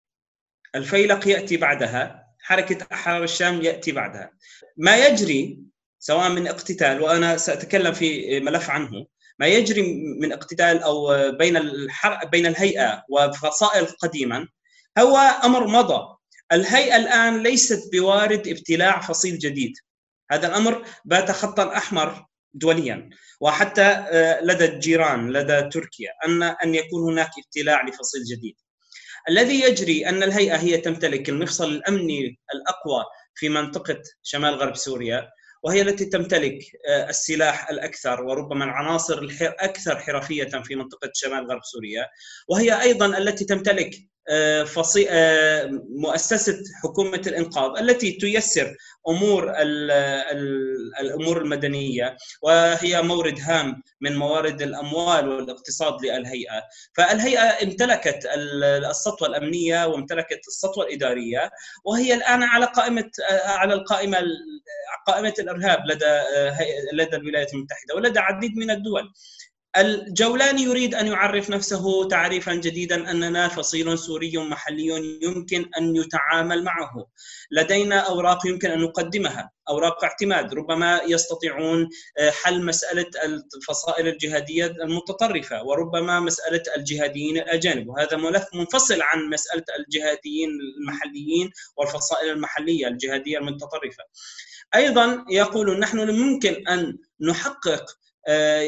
الفيلق 0.74 1.28
يأتي 1.28 1.56
بعدها 1.56 2.29
حركة 2.50 2.86
أحرار 2.92 3.24
الشام 3.24 3.62
يأتي 3.62 3.92
بعدها. 3.92 4.30
ما 4.76 4.96
يجري 5.06 5.58
سواء 5.98 6.28
من 6.28 6.48
اقتتال 6.48 7.02
وأنا 7.02 7.36
سأتكلم 7.36 7.92
في 7.92 8.40
ملف 8.40 8.70
عنه 8.70 9.06
ما 9.38 9.46
يجري 9.46 9.82
من 10.20 10.32
اقتتال 10.32 10.82
أو 10.82 11.08
بين 11.30 11.56
الحر... 11.56 12.26
بين 12.26 12.46
الهيئة 12.46 13.04
وفصائل 13.10 13.86
قديما 13.86 14.48
هو 14.98 15.16
أمر 15.16 15.66
مضى. 15.66 16.16
الهيئة 16.52 16.96
الآن 16.96 17.42
ليست 17.42 17.92
بوارد 17.92 18.48
ابتلاع 18.48 19.00
فصيل 19.00 19.38
جديد. 19.38 19.72
هذا 20.30 20.46
الأمر 20.46 20.84
بات 21.04 21.30
خطا 21.30 21.76
أحمر 21.76 22.26
دوليا. 22.54 23.10
وحتى 23.40 23.82
آه، 23.82 24.40
لدى 24.42 24.64
الجيران 24.64 25.32
لدى 25.32 25.62
تركيا 25.62 26.10
أن 26.26 26.42
أن 26.42 26.74
يكون 26.74 27.12
هناك 27.12 27.30
ابتلاع 27.44 27.88
لفصيل 27.88 28.24
جديد. 28.24 28.56
الذي 29.28 29.60
يجري 29.60 30.08
أن 30.08 30.22
الهيئة 30.22 30.56
هي 30.56 30.76
تمتلك 30.76 31.28
المفصل 31.28 31.70
الأمني 31.70 32.38
الأقوى 32.54 33.04
في 33.34 33.48
منطقة 33.48 34.02
شمال 34.22 34.54
غرب 34.54 34.76
سوريا 34.76 35.28
وهي 35.62 35.82
التي 35.82 36.04
تمتلك 36.04 36.58
آه، 36.88 37.08
السلاح 37.08 37.70
الأكثر 37.70 38.22
وربما 38.22 38.64
العناصر 38.64 39.18
الاكثر 39.18 39.98
حرفية 39.98 40.44
في 40.44 40.74
منطقة 40.76 41.10
شمال 41.14 41.50
غرب 41.50 41.60
سوريا 41.64 42.06
وهي 42.48 42.82
أيضا 42.82 43.18
التي 43.18 43.44
تمتلك 43.44 43.90
فصي... 44.66 45.06
آه، 45.10 45.70
مؤسسة 45.88 46.58
حكومة 46.82 47.22
الإنقاذ 47.26 47.78
التي 47.78 48.12
تيسر 48.12 48.76
أمور 49.08 49.52
الأمور 51.00 51.42
المدنية 51.42 52.16
وهي 52.42 53.02
مورد 53.02 53.40
هام 53.40 53.82
من 54.00 54.16
موارد 54.16 54.62
الأموال 54.62 55.28
والاقتصاد 55.28 56.02
للهيئة، 56.02 56.62
فالهيئة 56.96 57.40
امتلكت 57.40 58.26
السطوة 58.90 59.28
الأمنية 59.28 59.86
وامتلكت 59.86 60.40
السطوة 60.48 60.84
الإدارية 60.86 61.50
وهي 61.84 62.14
الآن 62.14 62.42
على 62.42 62.66
قائمة 62.66 63.10
على 63.44 63.74
القائمة 63.74 64.18
قائمة 65.06 65.34
الإرهاب 65.38 65.78
لدى 65.86 66.20
لدى 66.92 67.16
الولايات 67.16 67.54
المتحدة 67.54 67.94
ولدى 67.94 68.18
عديد 68.18 68.56
من 68.56 68.70
الدول. 68.70 69.12
الجولاني 69.76 70.62
يريد 70.62 70.94
أن 70.94 71.06
يعرف 71.06 71.50
نفسه 71.50 72.08
تعريفا 72.08 72.54
جديدا 72.54 73.10
أننا 73.10 73.48
فصيل 73.48 73.98
سوري 73.98 74.38
محلي 74.38 75.18
يمكن 75.22 75.70
أن 75.78 75.96
يتعامل 75.96 76.64
معه. 76.64 77.06
لدينا 77.50 77.98
أوراق 77.98 78.46
يمكن 78.46 78.70
أن 78.70 78.80
نقدمها، 78.80 79.50
أوراق 79.68 80.04
اعتماد 80.04 80.54
ربما 80.54 81.00
يستطيعون 81.06 81.88
آه، 82.18 82.30
حل 82.30 82.64
مسألة 82.64 83.06
الفصائل 83.56 84.08
الجهادية 84.08 84.66
المتطرفة 84.66 85.62
وربما 85.62 86.20
مسألة 86.20 86.62
الجهاديين 86.76 87.36
الأجانب 87.36 87.88
وهذا 87.88 88.16
ملف 88.16 88.44
منفصل 88.54 89.02
عن 89.02 89.30
مسألة 89.30 89.64
الجهاديين 89.78 90.50
المحليين 90.78 91.50
والفصائل 91.76 92.30
المحلية 92.30 92.88
الجهادية 92.88 93.38
المتطرفة. 93.38 94.04
أيضا 94.74 95.24
يقول 95.30 95.78
نحن 95.78 96.10
ممكن 96.10 96.68
أن 96.68 96.98
نحقق 97.20 97.96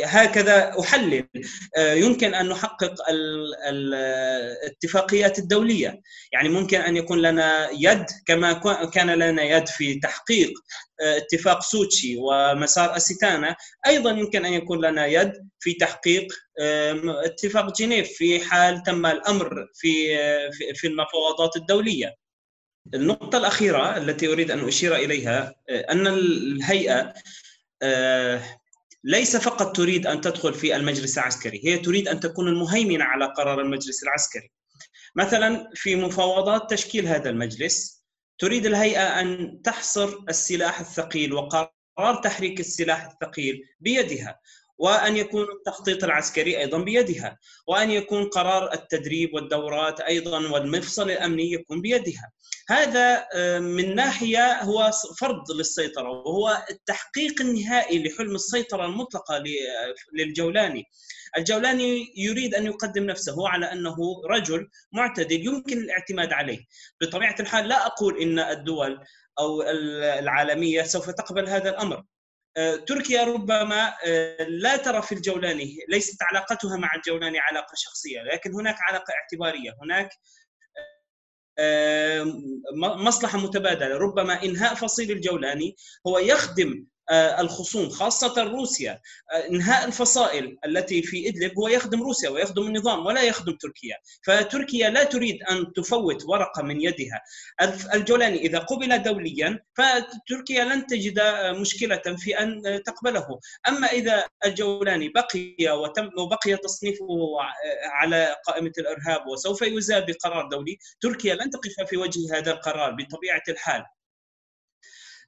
هكذا 0.05 0.81
أحلل. 0.81 1.29
آه، 1.77 1.95
يمكن 1.95 2.35
أن 2.35 2.49
نحقق 2.49 2.95
الاتفاقيات 3.69 5.39
الدولية. 5.39 6.01
يعني 6.33 6.49
ممكن 6.49 6.81
أن 6.81 6.97
يكون 6.97 7.23
لنا 7.23 7.69
يد 7.71 8.07
كما 8.27 8.53
كان 8.95 9.11
لنا 9.11 9.43
يد 9.43 9.69
في 9.69 10.01
تحقيق 10.01 10.51
آه، 11.01 11.17
اتفاق 11.17 11.63
سوتشي 11.63 12.17
ومسار 12.17 12.97
اسيتانا 12.97 13.57
أيضا 13.87 14.11
يمكن 14.11 14.45
أن 14.45 14.53
يكون 14.53 14.85
لنا 14.85 15.07
يد 15.07 15.33
في 15.61 15.73
تحقيق 15.75 16.33
اتفاق 17.25 17.77
جنيف 17.77 18.09
في 18.13 18.41
حال 18.41 18.83
تم 18.83 19.07
الأمر 19.07 19.67
في 19.75 20.19
في 20.75 20.87
المفاوضات 20.87 21.57
الدولية. 21.57 22.15
النقطة 22.95 23.39
الأخيرة 23.39 23.97
التي 23.97 24.33
أريد 24.33 24.51
أن 24.51 24.69
أشير 24.69 24.97
إليها 24.97 25.55
أن 25.71 26.07
الهيئة 26.07 27.15
ليس 29.05 29.37
فقط 29.37 29.77
تريد 29.77 30.07
أن 30.07 30.21
تدخل 30.21 30.55
في 30.55 30.77
المجلس 30.77 31.19
العسكري، 31.19 31.61
هي 31.65 31.79
تريد 31.79 32.09
أن 32.09 32.21
تكون 32.21 32.49
المهيمنة 32.49 33.05
على 33.05 33.25
قرار 33.25 33.61
المجلس 33.61 34.03
العسكري. 34.03 34.51
مثلا 35.17 35.71
في 35.75 35.97
مفاوضات 35.97 36.71
تشكيل 36.71 37.07
هذا 37.07 37.31
المجلس 37.31 38.05
تريد 38.39 38.67
الهيئة 38.67 39.21
أن 39.21 39.61
تحصر 39.65 40.19
السلاح 40.29 40.81
الثقيل 40.81 41.33
وقرار 41.33 42.15
تحريك 42.25 42.61
السلاح 42.61 43.05
الثقيل 43.05 43.63
بيدها 43.81 44.41
وأن 44.79 45.17
يكون 45.17 45.43
التخطيط 45.43 46.05
العسكري 46.05 46.59
أيضا 46.59 46.79
بيدها 46.79 47.39
وأن 47.67 47.91
يكون 47.91 48.25
قرار 48.29 48.73
التدريب 48.73 49.35
والدورات 49.35 50.01
أيضا 50.01 50.49
والمفصل 50.51 51.11
الأمني 51.11 51.53
يكون 51.53 51.81
بيدها. 51.81 52.33
هذا 52.69 53.27
آه، 53.35 53.59
من 53.59 53.95
ناحية 53.95 54.63
هو 54.63 54.91
فرض 55.21 55.51
للسيطرة 55.51 56.11
وهو 56.11 56.63
التحقيق 56.71 57.41
النهائي 57.41 58.05
لحلم 58.05 58.35
السيطرة 58.35 58.87
المطلقة 58.87 59.43
للجولاني. 60.13 60.85
الجولاني 61.39 62.13
يريد 62.17 62.55
أن 62.55 62.67
يقدم 62.67 63.05
نفسه 63.05 63.49
على 63.49 63.73
أنه 63.73 63.97
رجل 64.31 64.69
معتدل 64.93 65.47
يمكن 65.47 65.79
الاعتماد 65.79 66.33
عليه. 66.33 66.59
بطبيعة 67.01 67.37
الحال 67.41 67.69
لا 67.69 67.87
أقول 67.87 68.23
إن 68.23 68.39
الدول 68.39 69.01
أو 69.39 69.63
العالمية 70.19 70.83
سوف 70.83 71.11
تقبل 71.11 71.49
هذا 71.49 71.71
الأمر. 71.71 72.05
تركيا 72.87 73.25
ربما 73.25 73.95
آه، 74.07 74.43
لا 74.43 74.77
ترى 74.77 75.03
في 75.03 75.13
الجولاني 75.13 75.77
ليست 75.89 76.23
علاقتها 76.23 76.77
مع 76.77 76.95
الجولاني 76.95 77.39
علاقة 77.39 77.73
شخصية 77.77 78.23
لكن 78.23 78.55
هناك 78.55 78.77
علاقة 78.89 79.13
اعتبارية 79.15 79.77
هناك 79.83 80.11
آه، 81.59 82.27
مصلحة 82.77 83.39
متبادلة 83.39 83.97
ربما 83.97 84.43
إنهاء 84.43 84.75
فصيل 84.75 85.11
الجولاني 85.11 85.77
هو 86.07 86.19
يخدم 86.19 86.69
آه، 86.69 86.92
الخصوم 87.13 87.89
خاصة 87.91 88.43
روسيا. 88.43 89.01
آه، 89.33 89.49
إنهاء 89.49 89.87
الفصائل 89.87 90.59
التي 90.67 91.03
في 91.03 91.29
إدلب 91.29 91.59
هو 91.59 91.69
يخدم 91.69 92.03
روسيا 92.03 92.31
ويخدم 92.31 92.63
النظام 92.63 93.07
ولا 93.07 93.23
يخدم 93.23 93.57
تركيا. 93.57 93.97
فتركيا 94.27 94.91
لا 94.91 95.05
تريد 95.05 95.43
أن 95.51 95.73
تفوت 95.73 96.25
ورقة 96.25 96.63
من 96.63 96.81
يدها. 96.81 97.23
الجولاني 97.95 98.39
إذا 98.39 98.59
قبل 98.59 99.03
دوليا 99.03 99.59
فتركيا 99.75 100.65
لن 100.65 100.87
تجد 100.87 101.21
مشكلة 101.61 102.03
في 102.17 102.39
أن 102.39 102.63
تقبله. 102.87 103.41
أما 103.69 103.87
إذا 103.87 104.25
الجولاني 104.45 105.09
بقي 105.09 105.57
وتم 105.79 106.11
وبقي 106.19 106.57
تصنيفه 106.57 107.07
على 107.85 108.37
قائمة 108.47 108.73
الإرهاب 108.79 109.27
وسوف 109.27 109.63
يزال 109.63 110.07
بقرار 110.07 110.49
دولي 110.49 110.79
تركيا 111.01 111.35
لن 111.35 111.51
تقف 111.51 111.89
في 111.89 111.97
وجه 111.97 112.39
هذا 112.39 112.53
القرار 112.53 112.91
بطبيعة 112.91 113.43
الحال. 113.49 113.81
آه، 113.81 114.02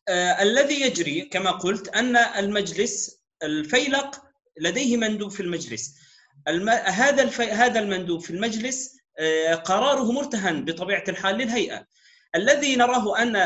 الذي 0.09 0.81
يجري 0.81 1.21
كما 1.21 1.51
قلت 1.51 1.89
أن 1.89 2.17
المجلس 2.17 3.21
الفيلق 3.43 4.23
لديه 4.61 4.97
مندوب 4.97 5.31
في 5.31 5.41
المجلس. 5.41 5.95
الم... 6.49 6.69
هذا 6.69 7.23
الف... 7.23 7.41
هذا 7.41 7.81
المندوب 7.81 8.21
في 8.21 8.31
المجلس 8.31 8.97
آه، 9.19 9.55
قراره 9.55 10.13
مرتهن 10.13 10.65
بطبيعة 10.65 11.05
الحال 11.09 11.37
للهيئة. 11.37 11.87
الذي 12.35 12.77
نراه 12.77 13.23
أن 13.23 13.37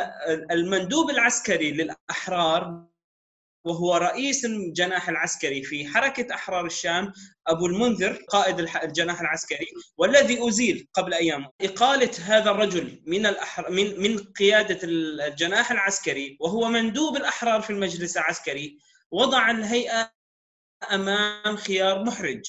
المندوب 0.51 1.11
العسكري 1.11 1.73
للأحرار 1.73 2.87
وهو 3.69 3.97
رئيس 3.97 4.45
الجناح 4.45 5.09
العسكري 5.09 5.63
في 5.63 5.87
حركة 5.87 6.35
أحرار 6.35 6.67
الشام 6.67 7.13
أبو 7.47 7.67
المنذر 7.67 8.13
قائد 8.29 8.61
الجناح 8.83 9.21
العسكري 9.21 9.67
والذي 9.99 10.49
أزيل 10.49 10.89
قبل 10.95 11.15
أيام. 11.15 11.47
إقالة 11.63 12.11
هذا 12.25 12.51
الرجل 12.51 13.03
من 13.07 13.27
الأحر... 13.27 13.71
من 13.71 14.01
من 14.01 14.19
قيادة 14.19 14.79
الجناح 14.83 15.71
العسكري 15.71 16.37
وهو 16.41 16.69
مندوب 16.69 17.17
الأحرار 17.17 17.61
في 17.61 17.71
المجلس 17.71 18.17
العسكري 18.17 18.79
وضع 19.11 19.51
الهيئة 19.51 20.13
أمام 20.93 21.57
خيار 21.57 22.05
محرج. 22.05 22.43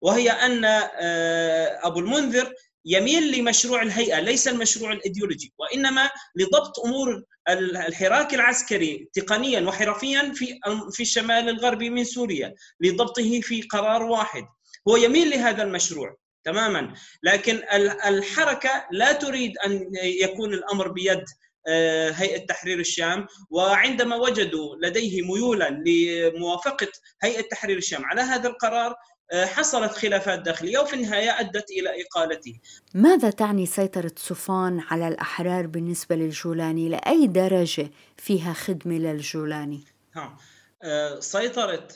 وهي 0.00 0.30
أن 0.30 0.64
آه، 0.64 1.86
أبو 1.86 2.00
المنذر 2.00 2.54
يميل 2.84 3.38
لمشروع 3.38 3.82
الهيئة 3.82 4.20
ليس 4.20 4.48
المشروع 4.48 4.92
الإيديولوجي 4.92 5.52
وإنما 5.58 6.10
لضبط 6.36 6.80
أمور 6.80 7.22
الحراك 7.48 8.34
العسكري 8.34 9.08
تقنيا 9.12 9.60
وحرفيا 9.60 10.32
في 10.34 10.58
في 10.92 11.02
الشمال 11.02 11.48
الغربي 11.48 11.90
من 11.90 12.04
سوريا 12.04 12.54
لضبطه 12.80 13.40
في 13.40 13.62
قرار 13.62 14.02
واحد. 14.02 14.44
هو 14.88 14.96
يميل 14.96 15.30
لهذا 15.30 15.62
المشروع 15.62 16.16
تماما 16.44 16.94
لكن 17.22 17.62
الحركة 18.06 18.86
لا 18.90 19.12
تريد 19.12 19.58
أن 19.58 19.88
يكون 20.02 20.54
الأمر 20.54 20.88
بيد 20.88 21.24
آه، 21.68 22.10
هيئة 22.10 22.46
تحرير 22.46 22.78
الشام 22.78 23.26
وعندما 23.50 24.16
وجدوا 24.16 24.76
لديه 24.76 25.22
ميولا 25.22 25.82
لموافقة 25.86 26.88
هيئة 27.22 27.40
تحرير 27.40 27.76
الشام 27.76 28.04
على 28.04 28.20
هذا 28.20 28.48
القرار 28.48 28.94
حصلت 29.34 29.92
خلافات 29.92 30.38
داخلية 30.38 30.78
وفي 30.78 30.94
النهاية 30.94 31.40
أدت 31.40 31.70
إلى 31.70 32.02
إقالته. 32.02 32.60
ماذا 32.94 33.30
تعني 33.30 33.66
سيطرة 33.66 34.12
صوفان 34.16 34.80
على 34.80 35.08
الأحرار 35.08 35.66
بالنسبة 35.66 36.16
للجولاني؟ 36.16 36.88
لأي 36.88 37.26
درجة 37.26 37.90
فيها 38.16 38.52
خدمة 38.52 38.94
للجولاني؟ 38.98 39.84
ها 40.14 40.36
آه، 40.82 41.20
سيطرة 41.20 41.88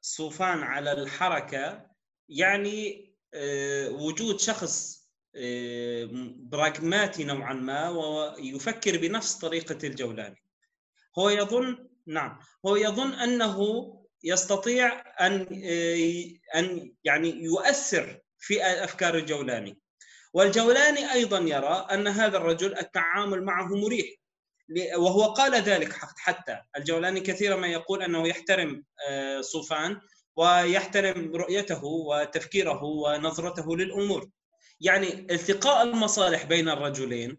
صوفان 0.00 0.62
على 0.62 0.92
الحركة 0.92 1.86
يعني 2.28 3.10
آه، 3.34 3.88
وجود 3.88 4.40
شخص 4.40 5.06
براغماتي 6.36 7.24
نوعا 7.24 7.54
ما 7.54 7.88
ويفكر 7.88 8.98
بنفس 8.98 9.34
طريقة 9.34 9.78
الجولاني. 9.86 10.42
هو 11.18 11.30
يظن 11.30 11.88
نعم 12.06 12.38
هو 12.66 12.76
يظن 12.76 13.12
أنه 13.12 13.56
يستطيع 14.26 15.02
أن 15.20 15.46
أن 16.54 16.92
يعني 17.04 17.44
يؤثر 17.44 18.20
في 18.38 18.64
أفكار 18.64 19.14
الجولاني. 19.14 19.78
والجولاني 20.32 21.12
أيضا 21.12 21.38
يرى 21.38 21.86
أن 21.92 22.08
هذا 22.08 22.36
الرجل 22.36 22.78
التعامل 22.78 23.44
معه 23.44 23.66
مريح 23.66 24.06
وهو 24.96 25.22
قال 25.24 25.54
ذلك 25.54 25.92
حتى. 26.16 26.58
الجولاني 26.76 27.20
كثيرا 27.20 27.56
ما 27.56 27.66
يقول 27.66 28.02
أنه 28.02 28.28
يحترم 28.28 28.84
آه، 29.08 29.40
صوفان 29.40 30.00
ويحترم 30.36 31.36
رؤيته 31.36 31.84
وتفكيره 31.84 32.84
ونظرته 32.84 33.76
للأمور. 33.76 34.28
يعني 34.80 35.26
التقاء 35.30 35.82
المصالح 35.82 36.44
بين 36.44 36.68
الرجلين 36.68 37.38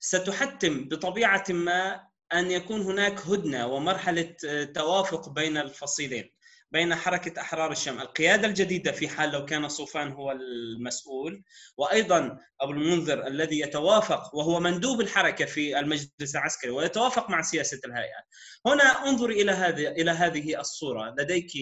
ستحتم 0.00 0.88
بطبيعة 0.88 1.44
ما 1.48 2.09
أن 2.32 2.50
يكون 2.50 2.80
هناك 2.80 3.20
هدنة 3.20 3.66
ومرحلة 3.66 4.34
آه، 4.48 4.64
توافق 4.64 5.28
بين 5.28 5.56
الفصيلين 5.56 6.30
بين 6.72 6.94
حركة 6.94 7.40
أحرار 7.40 7.72
الشام 7.72 8.00
القيادة 8.00 8.48
الجديدة 8.48 8.92
في 8.92 9.08
حال 9.08 9.30
لو 9.30 9.44
كان 9.44 9.68
صوفان 9.68 10.12
هو 10.12 10.32
المسؤول 10.32 11.42
وأيضا 11.76 12.38
أبو 12.60 12.72
المنذر 12.72 13.26
الذي 13.26 13.60
يتوافق 13.60 14.34
وهو 14.34 14.60
مندوب 14.60 15.00
الحركة 15.00 15.44
في 15.44 15.78
المجلس 15.78 16.36
العسكري 16.36 16.70
ويتوافق 16.70 17.30
مع 17.30 17.42
سياسة 17.42 17.80
الهيئة. 17.84 18.22
هنا 18.66 19.08
انظر 19.08 19.30
إلى 19.30 19.52
هذه 19.52 19.88
إلى 19.88 20.10
هذه 20.10 20.60
الصورة. 20.60 21.14
لديك 21.18 21.52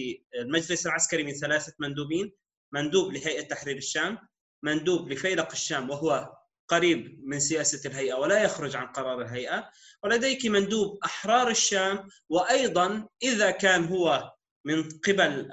المجلس 0.41 0.87
العسكري 0.87 1.23
من 1.23 1.33
ثلاثة 1.33 1.73
مندوبين 1.79 2.33
مندوب 2.73 3.13
لهيئة 3.13 3.49
تحرير 3.49 3.77
الشام 3.77 4.19
مندوب 4.63 5.13
لفيلق 5.13 5.53
الشام 5.53 5.91
وهو 5.91 6.38
قريب 6.69 7.21
من 7.25 7.41
سياسة 7.41 7.91
الهيئة 7.91 8.15
ولا 8.15 8.43
يخرج 8.43 8.77
عن 8.77 8.87
قرار 8.87 9.23
الهيئة 9.23 9.71
ولديك 10.03 10.47
مندوب 10.47 10.99
أحرار 11.05 11.49
الشام 11.49 12.09
وأيضا 12.29 13.09
إذا 13.23 13.51
كان 13.51 13.85
هو 13.85 14.33
من 14.65 14.89
قبل 14.89 15.53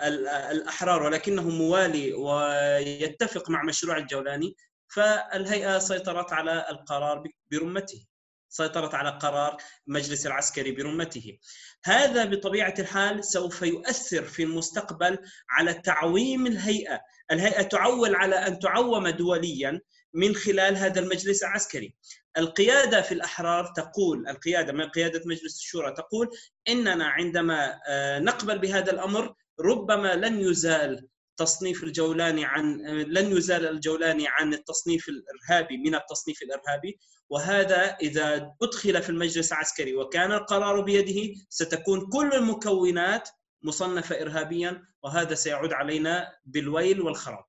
الأحرار 0.52 1.04
ولكنه 1.04 1.50
موالي 1.50 2.14
ويتفق 2.14 3.50
مع 3.50 3.64
مشروع 3.64 3.98
الجولاني 3.98 4.56
فالهيئة 4.88 5.80
سيطرت 5.80 6.34
على 6.34 6.66
القرار 6.70 7.24
برمته 7.52 8.06
سيطرت 8.50 8.96
على 8.96 9.10
قرار 9.10 9.58
المجلس 9.88 10.28
العسكري 10.28 10.72
برمته. 10.72 11.38
هذا 11.86 12.26
بطبيعة 12.26 12.74
الحال 12.80 13.26
سوف 13.26 13.62
يؤثر 13.62 14.24
في 14.24 14.44
المستقبل 14.44 15.18
على 15.50 15.74
تعويم 15.74 16.48
الهيئة. 16.48 17.02
الهيئة 17.32 17.62
تعول 17.62 18.16
على 18.16 18.36
أن 18.36 18.60
تعوم 18.60 19.08
دوليا 19.08 19.82
من 20.16 20.36
خلال 20.36 20.78
هذا 20.78 21.00
المجلس 21.00 21.44
العسكري 21.44 21.94
القيادة 22.38 23.02
في 23.02 23.12
الأحرار 23.12 23.74
تقول 23.76 24.28
القيادة 24.30 24.74
من 24.74 24.90
قيادة 24.90 25.22
مجلس 25.26 25.56
الشورى 25.58 25.92
تقول 25.92 26.30
إننا 26.70 27.06
عندما 27.06 27.80
آه، 27.88 28.20
نقبل 28.20 28.60
بهذا 28.60 28.92
الأمر 28.92 29.34
ربما 29.60 30.16
لن 30.16 30.40
يزال 30.40 31.08
تصنيف 31.38 31.84
الجولاني 31.84 32.46
عن 32.46 32.86
آه، 32.86 32.92
لن 32.92 33.38
يزال 33.38 33.68
الجولاني 33.68 34.28
عن 34.28 34.54
التصنيف 34.54 35.10
الإرهابي 35.10 35.78
من 35.78 35.96
التصنيف 35.96 36.42
الإرهابي 36.42 37.00
وهذا 37.30 37.98
إذا 38.02 38.52
أدخل 38.62 39.02
في 39.02 39.10
المجلس 39.10 39.52
العسكري 39.52 39.96
وكان 39.96 40.32
القرار 40.32 40.82
بيده 40.82 41.42
ستكون 41.50 42.10
كل 42.10 42.34
المكونات 42.34 43.30
مصنفة 43.64 44.22
ارهابيا 44.22 44.84
وهذا 45.04 45.36
سيعود 45.36 45.74
علينا 45.74 46.34
بالويل 46.46 47.02
والخراب. 47.02 47.46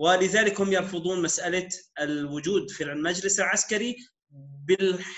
ولذلك 0.00 0.60
هم 0.60 0.72
يرفضون 0.72 1.22
مسألة 1.22 1.68
الوجود 2.00 2.70
في 2.70 2.84
المجلس 2.84 3.40
العسكري 3.40 3.96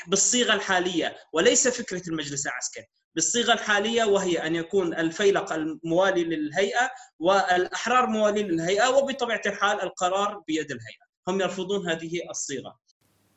بالصيغة 0.07 0.55
الحالية 0.55 1.17
وليس 1.33 1.69
فكرة 1.69 2.03
المجلس 2.09 2.47
العسكري. 2.47 2.87
بالصيغة 3.15 3.53
الحالية 3.53 4.05
وهي 4.05 4.47
أن 4.47 4.55
يكون 4.55 4.95
الفيلق 4.95 5.53
الموالي 5.53 6.25
للهيئة 6.25 6.91
والأحرار 7.19 8.07
موالين 8.07 8.47
للهيئة 8.47 8.89
وبطبيعة 8.89 9.43
الحال 9.47 9.83
القرار 9.83 10.43
بيد 10.47 10.71
الهيئة. 10.71 11.05
هم 11.29 11.41
يرفضون 11.41 11.89
هذه 11.89 12.21
الصيغة. 12.31 12.79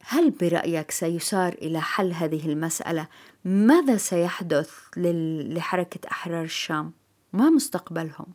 هل 0.01 0.31
برأيك 0.31 0.91
سيسار 0.91 1.53
إلى 1.53 1.81
حل 1.81 2.13
هذه 2.13 2.45
المسألة؟ 2.45 3.08
ماذا 3.43 3.97
سيحدث 3.97 4.69
لحركة 4.97 6.10
أحرار 6.12 6.43
الشام؟ 6.43 6.93
ما 7.34 7.49
مستقبلهم؟ 7.49 8.34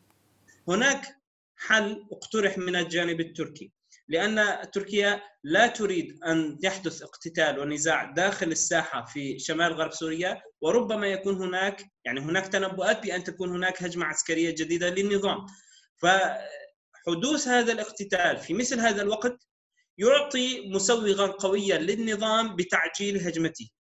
هناك 0.69 1.20
حل 1.61 2.07
اقترح 2.13 2.59
من 2.59 2.77
الجانب 2.77 3.21
التركي. 3.21 3.73
لأن 4.09 4.61
تركيا 4.73 5.23
لا 5.45 5.67
تريد 5.67 6.25
أن 6.25 6.59
يحدث 6.63 7.03
اقتتال 7.03 7.59
ونزاع 7.59 8.05
داخل 8.05 8.47
الساحة 8.47 9.05
في 9.05 9.39
شمال 9.39 9.73
غرب 9.73 9.93
سوريا 9.93 10.43
وربما 10.61 11.07
يكون 11.07 11.35
هناك 11.35 11.85
يعني 12.05 12.21
هناك 12.21 12.47
تنبؤات 12.47 13.03
بأن 13.03 13.25
تكون 13.25 13.51
هناك 13.51 13.83
هجمة 13.83 14.07
عسكرية 14.07 14.51
جديدة 14.51 14.89
للنظام. 14.89 15.47
فحدوث 15.97 17.49
هذا 17.49 17.73
الاقتتال 17.73 18.37
في 18.37 18.55
مثل 18.55 18.81
هذا 18.81 19.03
الوقت 19.03 19.47
يعطي 19.99 20.71
مسوغا 20.71 21.27
قويا 21.27 21.79
للنظام 21.79 22.57
بتعجيل 22.57 23.27
هجمته. 23.27 23.71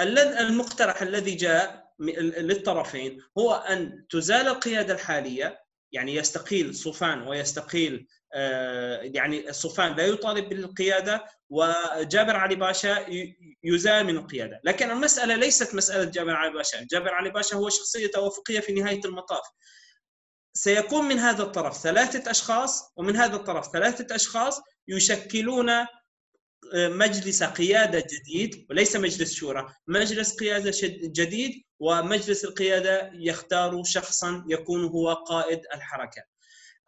المقترح 0.00 1.02
الذي 1.02 1.34
جاء 1.34 1.84
للطرفين 2.00 3.20
هو 3.38 3.54
أن 3.54 4.06
تزال 4.10 4.48
القيادة 4.48 4.94
الحالية 4.94 5.63
يعني 5.94 6.14
يستقيل 6.14 6.74
صوفان 6.74 7.28
ويستقيل 7.28 8.06
آه، 8.34 9.00
يعني 9.02 9.52
صوفان 9.52 9.96
لا 9.96 10.06
يطالب 10.06 10.48
بالقيادة 10.48 11.24
وجابر 11.50 12.36
علي 12.36 12.54
باشا 12.54 13.06
يزال 13.64 14.06
من 14.06 14.16
القيادة، 14.16 14.60
لكن 14.64 14.90
المسألة 14.90 15.36
ليست 15.36 15.74
مسألة 15.74 16.04
جابر 16.04 16.34
علي 16.34 16.52
باشا، 16.52 16.86
جابر 16.90 17.14
علي 17.14 17.30
باشا 17.30 17.56
هو 17.56 17.68
شخصيه 17.68 18.06
توافقيه 18.06 18.60
في 18.60 18.72
نهاية 18.72 19.00
المطاف. 19.04 19.44
سيكون 20.56 21.04
من 21.04 21.18
هذا 21.18 21.42
الطرف 21.42 21.76
ثلاثة 21.76 22.30
أشخاص 22.30 22.92
ومن 22.96 23.16
هذا 23.16 23.36
الطرف 23.36 23.72
ثلاثة 23.72 24.14
أشخاص 24.14 24.60
يشكلون 24.88 25.70
مجلس 26.74 27.42
قيادة 27.42 28.04
جديد 28.12 28.66
وليس 28.70 28.96
مجلس 28.96 29.34
شورى، 29.34 29.74
مجلس 29.86 30.36
قيادة 30.36 30.72
جديد 31.02 31.62
ومجلس 31.80 32.44
القيادة 32.44 33.10
يختار 33.14 33.82
شخصا 33.84 34.44
يكون 34.48 34.84
هو 34.84 35.12
قائد 35.12 35.60
الحركة. 35.74 36.22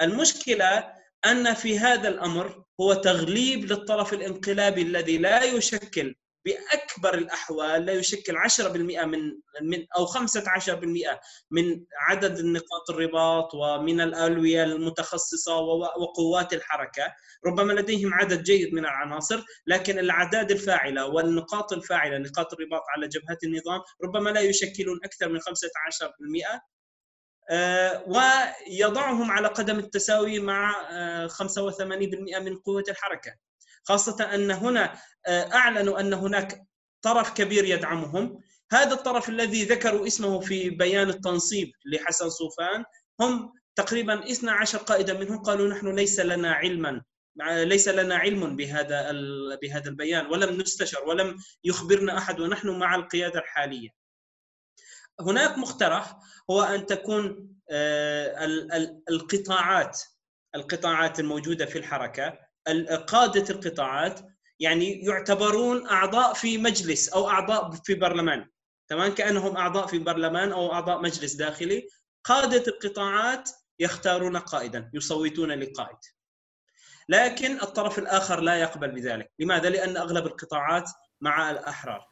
المشكلة 0.01 0.93
أن 1.27 1.55
في 1.55 1.79
هذا 1.79 2.09
الأمر 2.09 2.65
هو 2.81 2.95
تغليب 2.95 3.65
للطرف 3.65 4.12
الانقلابي 4.12 4.83
الذي 4.83 5.19
لا 5.19 5.45
يشكل 5.45 6.15
بأكبر 6.47 7.15
الأحوال 7.15 7.87
لا 7.87 7.93
يشكل 7.93 8.37
10% 8.37 9.05
من 9.05 9.21
من 9.63 9.87
أو 9.97 10.07
15% 10.07 11.21
من 11.51 11.85
عدد 11.97 12.39
النقاط 12.39 12.91
الرباط 12.91 13.55
ومن 13.55 14.01
الألوية 14.01 14.65
المتخصصة 14.65 15.59
وقوات 16.01 16.53
الحركة، 16.53 17.15
ربما 17.47 17.73
لديهم 17.73 18.15
عدد 18.15 18.43
جيد 18.43 18.75
من 18.75 18.85
العناصر، 18.85 19.45
لكن 19.67 19.99
الأعداد 19.99 20.51
الفاعلة 20.51 21.07
والنقاط 21.07 21.73
الفاعلة 21.73 22.19
نقاط 22.19 22.53
الرباط 22.53 22.83
على 22.97 23.09
جبهات 23.09 23.45
النظام 23.45 23.81
ربما 24.05 24.31
لا 24.31 24.41
يشكلون 24.41 25.01
أكثر 25.05 25.29
من 25.29 25.41
15% 25.41 26.63
آه، 27.51 28.05
ويضعهم 28.07 29.31
على 29.31 29.49
قدم 29.49 29.79
التساوي 29.79 30.39
مع 30.39 30.73
85% 31.29 32.37
آه، 32.37 32.41
من 32.41 32.57
قوة 32.57 32.85
الحركة. 32.89 33.46
خاصة 33.88 34.35
أن 34.35 34.51
هنا 34.51 34.99
آه، 35.27 35.55
أعلنوا 35.55 36.01
أن 36.01 36.14
هناك 36.14 36.62
طرف 37.03 37.33
كبير 37.35 37.64
يدعمهم 37.64 38.40
هذا 38.72 38.92
الطرف 38.92 39.29
الذي 39.29 39.64
ذكروا 39.64 40.07
اسمه 40.07 40.40
في 40.40 40.70
بيان 40.70 41.09
التنصيب 41.09 41.72
لحسن 41.85 42.31
صوفان 42.31 42.85
هم 43.20 43.53
تقريبا 43.77 44.31
12 44.33 44.79
قائدا 44.79 45.18
منهم 45.18 45.38
قالوا 45.38 45.68
نحن 45.68 45.94
ليس 45.94 46.20
لنا 46.20 46.53
علما 46.53 47.03
ليس 47.46 47.88
لنا 47.88 48.16
علم 48.16 48.57
بهذا 48.57 49.12
بهذا 49.62 49.90
البيان 49.90 50.27
ولم 50.27 50.61
نستشر 50.61 51.05
ولم 51.09 51.37
يخبرنا 51.64 52.18
أحد 52.18 52.40
ونحن 52.40 52.68
مع 52.68 52.94
القيادة 52.94 53.40
الحالية. 53.40 53.88
هناك 55.20 55.59
مقترح 55.59 56.16
هو 56.51 56.62
أن 56.62 56.87
تكون 56.87 57.49
آه، 57.70 58.44
القطاعات 59.11 60.03
القطاعات 60.55 61.20
الموجودة 61.20 61.66
في 61.66 61.79
الحركة 61.79 62.46
قادة 63.07 63.55
القطاعات 63.55 64.20
يعني 64.61 65.05
يعتبرون 65.05 65.87
أعضاء 65.87 66.35
في 66.35 66.59
مجلس 66.59 67.09
أو 67.09 67.29
أعضاء 67.29 67.70
في 67.70 67.94
برلمان. 67.94 68.48
تمام؟ 68.88 69.14
كأنهم 69.14 69.57
أعضاء 69.57 69.87
في 69.87 69.98
برلمان 69.98 70.52
أو 70.52 70.72
أعضاء 70.72 71.02
مجلس 71.02 71.35
داخلي. 71.35 71.88
قادة 72.24 72.64
القطاعات 72.68 73.50
يختارون 73.79 74.37
قائدا 74.37 74.90
يصوتون 74.94 75.52
لقائد 75.52 75.96
لكن 77.09 77.61
الطرف 77.62 77.98
الآخر 77.98 78.40
لا 78.40 78.57
يقبل 78.57 78.90
بذلك. 78.90 79.33
لماذا؟ 79.38 79.70
لأن 79.70 79.96
أغلب 79.96 80.26
القطاعات 80.26 80.90
مع 81.20 81.50
الأحرار. 81.50 82.09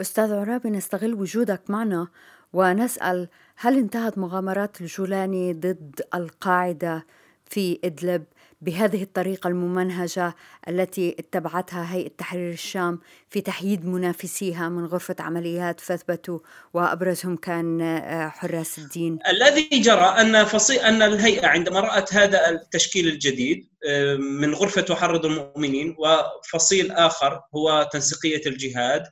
أستاذ 0.00 0.32
عرابي 0.32 0.70
نستغل 0.70 1.14
وجودك 1.14 1.70
معنا 1.70 2.08
ونسأل 2.52 3.28
هل 3.56 3.78
انتهت 3.78 4.18
مغامرات 4.18 4.80
الجولاني 4.80 5.52
ضد 5.52 6.00
القاعدة 6.14 7.06
في 7.46 7.80
إدلب؟ 7.84 8.24
بهذه 8.60 9.02
الطريقة 9.02 9.48
الممنهجة 9.48 10.34
التي 10.68 11.16
اتبعتها 11.18 11.94
هيئة 11.94 12.10
تحرير 12.18 12.52
الشام 12.52 13.00
في 13.30 13.40
تحييد 13.40 13.86
منافسيها 13.86 14.68
من 14.68 14.86
غرفة 14.86 15.16
عمليات 15.20 15.80
فثبتوا 15.80 16.38
وأبرزهم 16.74 17.36
كان 17.36 17.80
آه، 17.80 18.28
حراس 18.28 18.78
الدين. 18.78 19.18
الذي 19.28 19.68
جرى 19.72 20.04
أن 20.04 20.44
فصيل 20.44 20.78
أن 20.78 21.02
الهيئة 21.02 21.46
عندما 21.46 21.80
رأت 21.80 22.14
هذا 22.14 22.48
التشكيل 22.48 23.08
الجديد 23.08 23.68
آه، 23.88 24.16
من 24.16 24.54
غرفة 24.54 24.80
تحرض 24.80 25.26
المؤمنين 25.26 25.96
وفصيل 25.98 26.92
آخر 26.92 27.40
هو 27.54 27.88
تنسيقية 27.92 28.42
الجهاد 28.46 29.02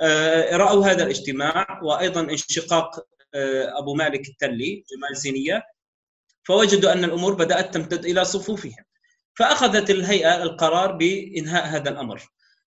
آه، 0.00 0.56
رأوا 0.56 0.86
هذا 0.86 1.02
الاجتماع 1.02 1.80
وأيضا 1.82 2.20
انشقاق 2.20 3.06
أبو 3.78 3.94
مالك 3.94 4.28
التلي 4.28 4.84
جمال 4.92 5.16
زينية 5.16 5.62
فوجدوا 6.44 6.92
أن 6.92 7.04
الأمور 7.04 7.34
بدأت 7.34 7.74
تمتد 7.74 8.04
إلى 8.04 8.24
صفوفهم. 8.24 8.84
فأخذت 9.34 9.90
الهيئة 9.90 10.42
القرار 10.42 10.92
بإنهاء 10.92 11.66
هذا 11.66 11.90
الأمر. 11.90 12.22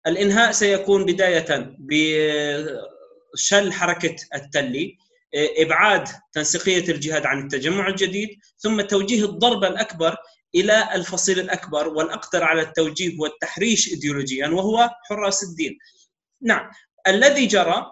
الإنهاء 0.08 0.52
سيكون 0.52 1.06
بداية 1.06 1.76
بشل 1.80 3.74
حركة 3.74 4.16
التلي 4.36 4.98
إبعاد 5.36 6.08
تنسيقية 6.34 6.92
الجهاد 6.92 7.26
عن 7.26 7.44
التجمع 7.44 7.88
الجديد 7.88 8.30
ثم 8.58 8.82
توجيه 8.82 9.26
الضربة 9.26 9.68
الأكبر 9.68 10.16
إلى 10.56 10.96
الفصيل 10.96 11.40
الأكبر 11.40 11.88
والأقدر 11.88 12.44
على 12.44 12.62
التوجيه 12.62 13.20
والتحريش 13.20 13.90
إيديولوجيا 13.90 14.48
وهو 14.48 14.90
حراس 15.10 15.44
الدين. 15.44 15.78
نعم 16.42 16.72
الذي 17.08 17.46
جرى 17.46 17.86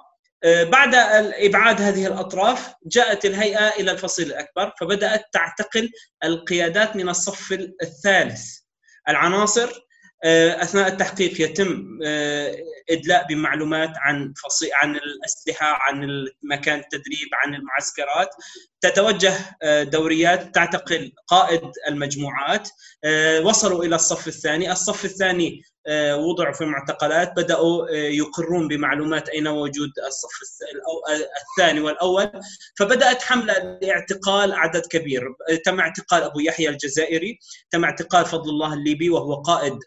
بعد 0.45 0.95
ابعاد 1.35 1.81
هذه 1.81 2.07
الأطراف 2.07 2.73
جاءت 2.85 3.25
الهيئة 3.25 3.67
إلى 3.67 3.91
الفصيل 3.91 4.27
الأكبر 4.27 4.73
فبدأت 4.79 5.25
تعتقل 5.33 5.89
القيادات 6.23 6.95
من 6.95 7.09
الصف 7.09 7.51
الثالث 7.83 8.57
العناصر 9.09 9.69
آه، 10.23 10.63
أثناء 10.63 10.87
التحقيق 10.87 11.41
يتم 11.41 11.99
آه، 12.05 12.55
إدلاء 12.91 13.27
بمعلومات 13.27 13.91
عن 13.97 14.33
فصي... 14.43 14.69
عن 14.73 14.95
الأسلحة 14.95 15.77
عن 15.81 16.25
مكان 16.43 16.79
التدريب 16.79 17.29
عن 17.33 17.55
المعسكرات. 17.55 18.29
تتوجه 18.81 19.33
آه، 19.63 19.83
دوريات 19.83 20.55
تعتقل 20.55 21.11
قائد 21.27 21.71
المجموعات. 21.87 22.69
وصلوا 23.43 23.83
إلى 23.83 23.95
الصف 23.95 24.27
الثاني. 24.27 24.71
الصف 24.71 25.05
الثاني 25.05 25.61
آه، 25.87 26.17
وضعوا 26.17 26.53
في 26.53 26.65
معتقلات 26.65 27.33
بدأوا 27.37 27.87
آه، 27.89 27.93
يقرون 27.93 28.67
بمعلومات 28.67 29.29
أين 29.29 29.47
وجود 29.47 29.89
الصف 30.07 30.29
الثاني 31.41 31.79
والأول. 31.79 32.31
فبدأت 32.79 33.23
حملة 33.23 33.79
لاعتقال 33.81 34.53
عدد 34.53 34.85
كبير. 34.85 35.21
تم 35.65 35.79
اعتقال 35.79 36.23
أبو 36.23 36.39
يحيى 36.39 36.69
الجزائري 36.69 37.39
تم 37.71 37.83
اعتقال 37.83 38.25
فضل 38.25 38.49
الله 38.49 38.73
الليبي 38.73 39.09
وهو 39.09 39.33
قائد 39.33 39.79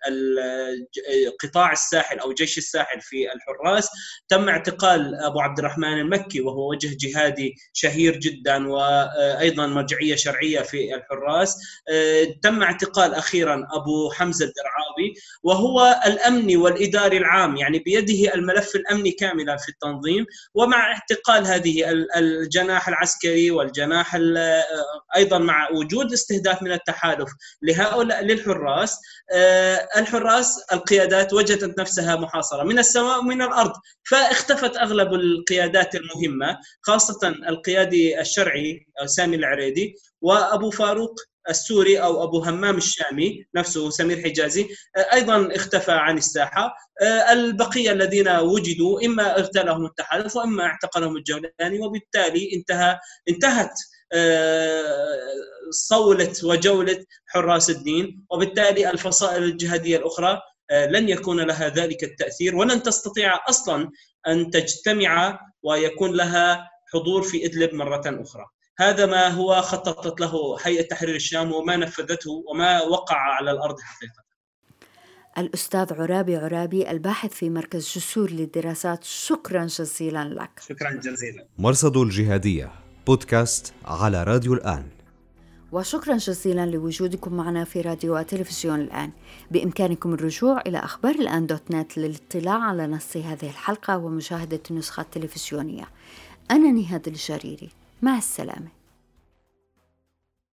قطاع 1.43 1.73
الساحل 1.73 2.19
أو 2.19 2.33
جيش 2.33 2.59
الساحل 2.59 2.94
في 3.01 3.33
الحراس. 3.33 3.89
تم 4.29 4.49
اعتقال 4.49 5.15
أبو 5.15 5.41
عبد 5.41 5.59
الرحمن 5.59 6.01
المكي 6.01 6.41
وهو 6.41 6.71
وجه 6.71 6.97
جهادي 7.01 7.55
شهير 7.73 8.17
جدا 8.17 8.69
وأيضا 8.69 9.67
مرجعية 9.67 10.17
شرعية 10.17 10.61
في 10.61 10.95
الحراس. 10.95 11.57
آه، 11.89 12.25
تم 12.43 12.63
اعتقال 12.63 13.15
أخيرا 13.15 13.69
أبو 13.73 14.11
حمزة 14.11 14.45
الدرعاوي 14.45 15.15
وهو 15.43 16.01
الامني 16.07 16.57
والإداري 16.57 17.17
العام 17.17 17.57
يعني 17.57 17.79
بيده 17.79 18.35
الملف 18.35 18.77
الأمني 18.77 19.11
كاملا 19.11 19.57
في 19.57 19.69
التنظيم. 19.69 20.27
ومع 20.55 20.93
اعتقال 20.93 21.47
هذه 21.47 21.85
الجناح 22.17 22.89
العسكري 22.89 23.51
والجناح 23.51 24.19
أيضا 25.17 25.39
مع 25.39 25.71
وجود 25.71 26.13
استهداف 26.13 26.63
من 26.63 26.73
التحالف 26.73 27.31
لهؤلاء 27.63 28.25
للحراس 28.25 29.01
آه، 29.33 29.89
الحراس 29.97 30.65
القيادات 30.73 31.33
وجدت 31.33 31.81
نفسها 31.81 32.17
محاصرة. 32.17 32.63
من 32.75 32.79
السماء 32.81 33.19
ومن 33.19 33.43
الأرض. 33.43 33.73
فاختفت 34.11 34.77
أغلب 34.77 35.15
القيادات 35.15 35.95
المهمة 35.95 36.59
خاصة 36.83 37.29
القيادي 37.29 38.21
الشرعي 38.21 38.87
سامي 39.07 39.37
العريدي 39.37 39.95
وأبو 40.21 40.71
فاروق 40.71 41.21
السوري 41.51 41.99
أو 41.99 42.25
أبو 42.25 42.39
همام 42.39 42.77
الشامي 42.77 43.47
نفسه 43.55 43.91
سمير 43.91 44.23
حجازي 44.23 44.69
أيضا 45.13 45.49
اختفى 45.57 45.93
عن 45.93 46.19
الساحة. 46.19 46.75
البقية 47.31 47.93
الذين 47.93 48.29
وجدوا 48.29 49.05
إما 49.07 49.39
اغتالهم 49.39 49.87
التحالف 49.87 50.37
وإما 50.37 50.65
اعتقلهم 50.65 51.17
الجولاني 51.17 51.79
وبالتالي 51.81 52.51
انتهى 52.55 52.99
انتهت 53.29 53.75
صولة 55.71 56.33
وجولة 56.45 57.05
حراس 57.27 57.71
الدين 57.71 58.25
وبالتالي 58.31 58.91
الفصائل 58.91 59.43
الجهادية 59.43 59.97
الأخرى 59.97 60.41
لن 60.73 61.09
يكون 61.09 61.41
لها 61.41 61.69
ذلك 61.69 62.05
التأثير 62.05 62.57
ولن 62.57 62.83
تستطيع 62.83 63.41
أصلا 63.49 63.91
أن 64.29 64.51
تجتمع 64.51 65.41
ويكون 65.63 66.17
لها 66.17 66.71
حضور 66.93 67.23
في 67.23 67.47
إدلب 67.47 67.75
مرة 67.75 68.03
أخرى. 68.07 68.45
هذا 68.79 69.07
ما 69.07 69.29
هو 69.29 69.63
خططت 69.63 70.21
له 70.21 70.57
هيئة 70.63 70.89
تحرير 70.89 71.15
الشام 71.15 71.53
وما 71.53 71.77
نفذته 71.77 72.45
وما 72.47 72.83
وقع 72.83 73.17
على 73.17 73.51
الأرض 73.51 73.81
حقيقة. 73.81 74.25
الأستاذ 75.39 75.95
عرابي 75.95 76.37
عرابي 76.37 76.91
الباحث 76.91 77.35
في 77.35 77.51
مركز 77.51 77.93
جسور 77.97 78.31
للدراسات 78.31 79.05
شكرا 79.05 79.65
جزيلا 79.65 80.25
لك. 80.25 80.61
شكرا 80.69 80.91
جزيلا. 80.91 81.47
مرصد 81.59 81.97
الجهادية 81.97 82.73
بودكاست 83.07 83.75
على 83.85 84.25
راديو 84.25 84.55
الآن. 84.55 84.89
وشكرا 85.75 86.17
جزيلا 86.17 86.67
لوجودكم 86.67 87.35
معنا 87.35 87.65
في 87.65 87.81
راديو 87.81 88.19
وتلفزيون 88.19 88.81
الآن. 88.81 89.11
بإمكانكم 89.51 90.15
الرجوع 90.15 90.61
إلى 90.67 90.79
أخبار 90.79 91.15
الآن 91.15 91.47
دوت 91.47 91.71
نت 91.71 91.99
للاطلاع 91.99 92.59
على 92.59 92.87
نص 92.87 93.17
هذه 93.17 93.51
الحلقة 93.51 93.99
ومشاهدة 93.99 94.61
النسخة 94.71 95.01
التلفزيونية. 95.01 95.89
أنا 96.51 96.71
نهاد 96.71 97.09
الجريري. 97.09 97.69
مع 98.03 98.19
السلامة. 98.19 98.84